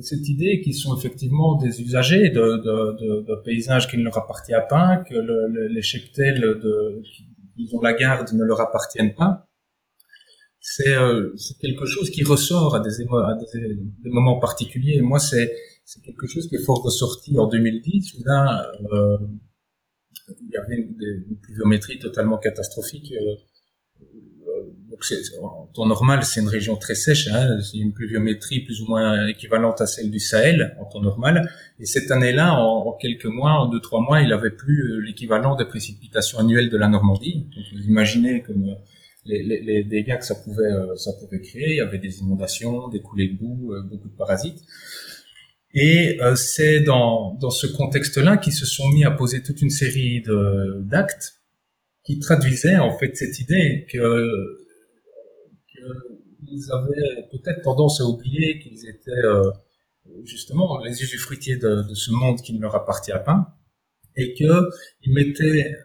[0.00, 4.16] cette idée qu'ils sont effectivement des usagers de, de, de, de paysages qui ne leur
[4.16, 9.47] appartiennent pas, que le, les cheptels de, qui ont la garde ne leur appartiennent pas,
[10.60, 15.00] c'est, euh, quelque chose qui ressort à des, à des, moments particuliers.
[15.00, 15.52] moi, c'est,
[16.04, 18.22] quelque chose qui est fort ressorti en 2010.
[18.24, 19.18] Là, euh,
[20.42, 23.12] il y avait une, pluviométrie totalement catastrophique.
[23.12, 23.36] Euh,
[24.48, 25.02] euh, donc
[25.42, 29.26] en temps normal, c'est une région très sèche, hein, c'est une pluviométrie plus ou moins
[29.26, 31.50] équivalente à celle du Sahel en temps normal.
[31.78, 35.56] Et cette année-là, en, quelques mois, en deux trois mois, il avait plus euh, l'équivalent
[35.56, 37.46] des précipitations annuelles de la Normandie.
[37.54, 38.76] Donc vous imaginez comme
[39.24, 41.70] les, les, les, dégâts que ça pouvait ça pouvait créer.
[41.70, 44.62] Il y avait des inondations, des coulées de boue, beaucoup de parasites.
[45.74, 49.70] Et euh, c'est dans, dans ce contexte-là qu'ils se sont mis à poser toute une
[49.70, 50.22] série
[50.80, 51.38] d'actes
[52.04, 54.66] qui traduisaient en fait cette idée que,
[56.48, 59.50] qu'ils avaient peut-être tendance à oublier qu'ils étaient euh,
[60.24, 63.58] justement les usufruitiers de, de, ce monde qui ne leur appartient pas
[64.16, 65.76] et qu'ils mettaient euh,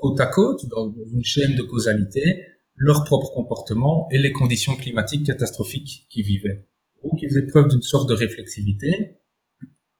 [0.00, 2.44] côte à côte dans une chaîne de causalité
[2.76, 6.66] leur propre comportement et les conditions climatiques catastrophiques qu'ils vivaient
[7.02, 9.18] ou qu'ils faisaient preuve d'une sorte de réflexivité,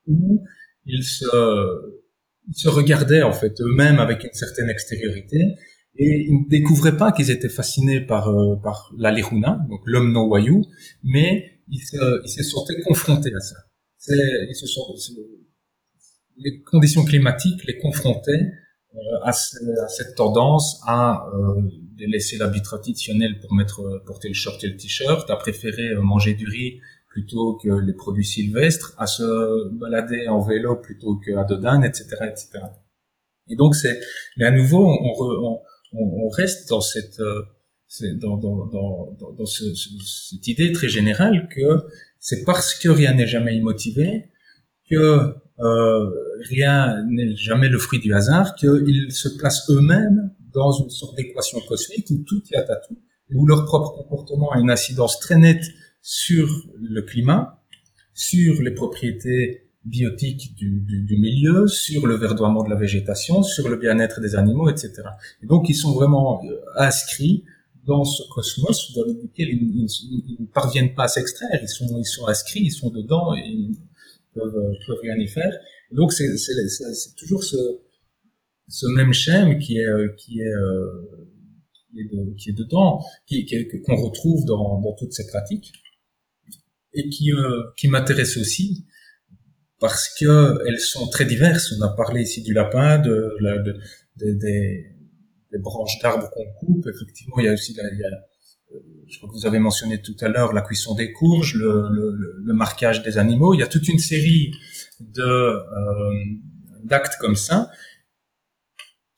[0.07, 0.45] où
[0.87, 1.27] ils se,
[2.49, 5.39] ils se regardaient en fait eux-mêmes avec une certaine extériorité,
[5.97, 10.29] et ils ne découvraient pas qu'ils étaient fascinés par, euh, par la donc l'homme non
[10.29, 10.65] voyou,
[11.03, 13.57] mais ils se, ils se sentaient confrontés à ça.
[14.09, 14.95] Ils se sont,
[16.39, 18.53] les conditions climatiques les confrontaient
[19.23, 21.63] à, à, cette tendance à euh,
[21.99, 26.35] laisser l'habit traditionnel pour mettre euh, porter le short et le t-shirt, à préférer manger
[26.35, 31.85] du riz plutôt que les produits sylvestres, à se balader en vélo plutôt qu'à Dodane,
[31.85, 32.51] etc., etc.
[33.49, 34.01] Et donc c'est,
[34.37, 35.61] mais à nouveau, on,
[35.93, 37.21] on, on reste dans cette,
[38.15, 41.85] dans, dans, dans, dans ce, cette idée très générale que
[42.21, 44.31] c'est parce que rien n'est jamais immotivé
[44.89, 46.11] que euh,
[46.49, 51.61] rien n'est jamais le fruit du hasard, qu'ils se placent eux-mêmes dans une sorte d'équation
[51.61, 52.99] cosmique où tout y a à tout,
[53.35, 55.65] où leur propre comportement a une incidence très nette
[56.03, 56.49] sur
[56.81, 57.63] le climat,
[58.15, 63.69] sur les propriétés biotiques du, du, du, milieu, sur le verdoiement de la végétation, sur
[63.69, 64.93] le bien-être des animaux, etc.
[65.43, 67.45] Et donc ils sont vraiment euh, inscrits
[67.87, 69.87] dans ce cosmos dans lequel ils,
[70.39, 71.59] ne parviennent pas à s'extraire.
[71.63, 73.71] Ils sont, ils sont inscrits, ils sont dedans et
[74.35, 75.53] peuvent, euh, peuvent rien y faire.
[75.93, 76.29] Donc c'est
[77.17, 77.57] toujours ce,
[78.69, 80.53] ce même schème qui est, euh, qui est,
[81.91, 83.47] qui est, de, qui est dedans, qui,
[83.85, 85.73] qu'on retrouve dans, dans toutes ces pratiques
[86.93, 87.31] et qui,
[87.77, 88.87] qui m'intéresse aussi
[89.81, 91.73] parce que elles sont très diverses.
[91.79, 93.81] On a parlé ici du lapin, de, de, de
[94.17, 94.35] des,
[95.51, 96.87] des, branches d'arbres qu'on coupe.
[96.87, 98.17] Effectivement, il y a aussi, il y a, euh,
[99.09, 102.37] je crois que vous avez mentionné tout à l'heure la cuisson des courges, le, le,
[102.45, 103.55] le, marquage des animaux.
[103.55, 104.53] Il y a toute une série
[105.01, 106.25] de euh,
[106.85, 107.71] d'actes comme ça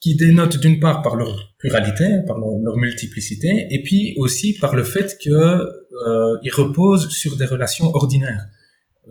[0.01, 4.83] qui dénotent d'une part par leur pluralité, par leur, multiplicité, et puis aussi par le
[4.83, 8.47] fait que euh, ils reposent sur des relations ordinaires.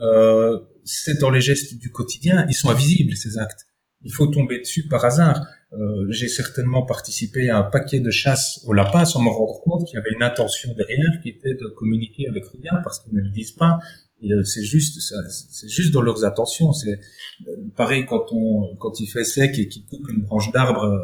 [0.01, 3.67] Euh, c'est dans les gestes du quotidien, ils sont invisibles ces actes.
[4.03, 5.45] Il faut tomber dessus par hasard.
[5.73, 9.87] Euh, j'ai certainement participé à un paquet de chasses au lapin sans me rendre compte
[9.87, 13.21] qu'il y avait une intention derrière qui était de communiquer avec rien parce qu'ils ne
[13.21, 13.79] le disent pas.
[14.23, 14.99] Euh, c'est juste,
[15.29, 16.73] c'est juste dans leurs intentions.
[16.73, 16.99] C'est
[17.47, 20.99] euh, pareil quand on, quand il fait sec et qu'il coupe une branche d'arbre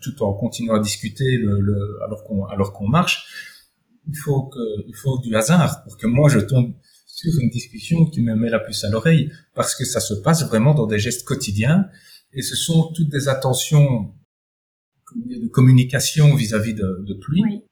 [0.00, 3.26] tout en continuant à discuter le, le, alors qu'on alors qu'on marche.
[4.08, 6.72] Il faut que, il faut du hasard pour que moi je tombe
[7.18, 10.46] sur une discussion qui me met la puce à l'oreille, parce que ça se passe
[10.46, 11.88] vraiment dans des gestes quotidiens,
[12.32, 14.12] et ce sont toutes des attentions
[15.14, 17.62] de communication vis-à-vis de, de pluie,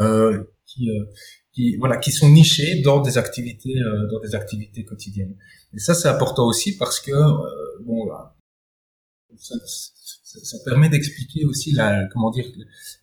[0.00, 1.04] euh, qui, euh,
[1.52, 5.36] qui, voilà, qui sont nichées dans des activités, euh, dans des activités quotidiennes.
[5.72, 8.08] Et ça, c'est important aussi parce que, euh, bon,
[9.36, 12.44] ça, ça, permet d'expliquer aussi la, comment dire,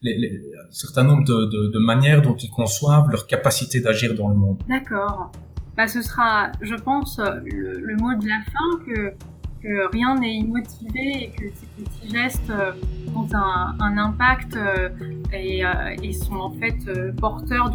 [0.02, 4.14] les, les, un certain nombre de, de, de manières dont ils conçoivent leur capacité d'agir
[4.16, 4.62] dans le monde.
[4.70, 5.32] D'accord
[5.76, 9.14] bah, ce sera, je pense, le, le, mot de la fin que,
[9.62, 12.72] que rien n'est immotivé et que ces petits gestes euh,
[13.16, 14.90] ont un, impact euh,
[15.34, 16.78] et, euh, et, sont en fait
[17.16, 17.72] porteurs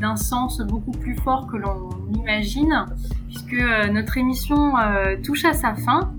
[0.00, 2.86] d'un sens beaucoup plus fort que l'on imagine,
[3.28, 3.56] puisque
[3.92, 4.72] notre émission
[5.24, 6.12] touche à sa fin.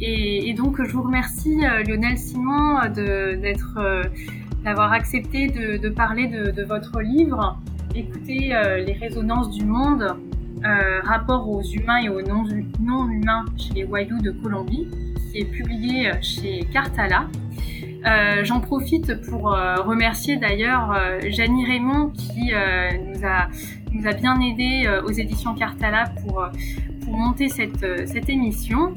[0.00, 2.78] Et, donc, je vous remercie, Lionel Simon,
[4.64, 7.58] d'avoir accepté de, parler de, de, votre livre
[7.94, 10.16] écouter euh, les résonances du monde,
[10.64, 14.88] euh, rapport aux humains et aux non-humains chez les Wayuu de Colombie,
[15.30, 17.26] qui est publié euh, chez Cartala.
[18.06, 20.94] Euh, J'en profite pour remercier d'ailleurs
[21.28, 23.48] Janie Raymond qui nous, a,
[23.92, 26.46] nous a bien aidé aux éditions Cartala pour,
[27.02, 28.92] pour monter cette, cette émission.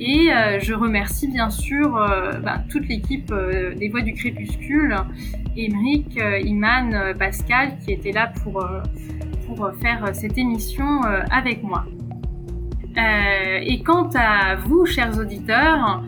[0.00, 0.30] Et
[0.60, 1.92] je remercie bien sûr
[2.42, 3.32] bah, toute l'équipe
[3.76, 4.96] des Voix du Crépuscule,
[5.56, 8.64] Émeric, Iman, Pascal, qui étaient là pour,
[9.54, 11.84] pour faire cette émission avec moi.
[12.96, 16.02] et quant à vous, chers auditeurs,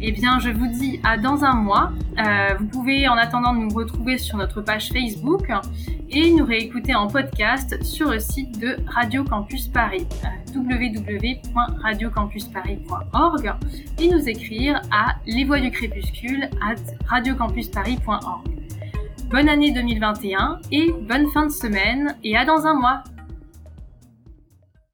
[0.00, 1.90] eh bien, je vous dis à dans un mois.
[2.18, 5.50] Euh, vous pouvez en attendant nous retrouver sur notre page Facebook
[6.10, 13.54] et nous réécouter en podcast sur le site de Radio Campus Paris, euh, www.radiocampusparis.org
[13.98, 16.76] et nous écrire à les voix du crépuscule at
[17.08, 18.48] radiocampusparis.org.
[19.30, 23.04] Bonne année 2021 et bonne fin de semaine et à dans un mois.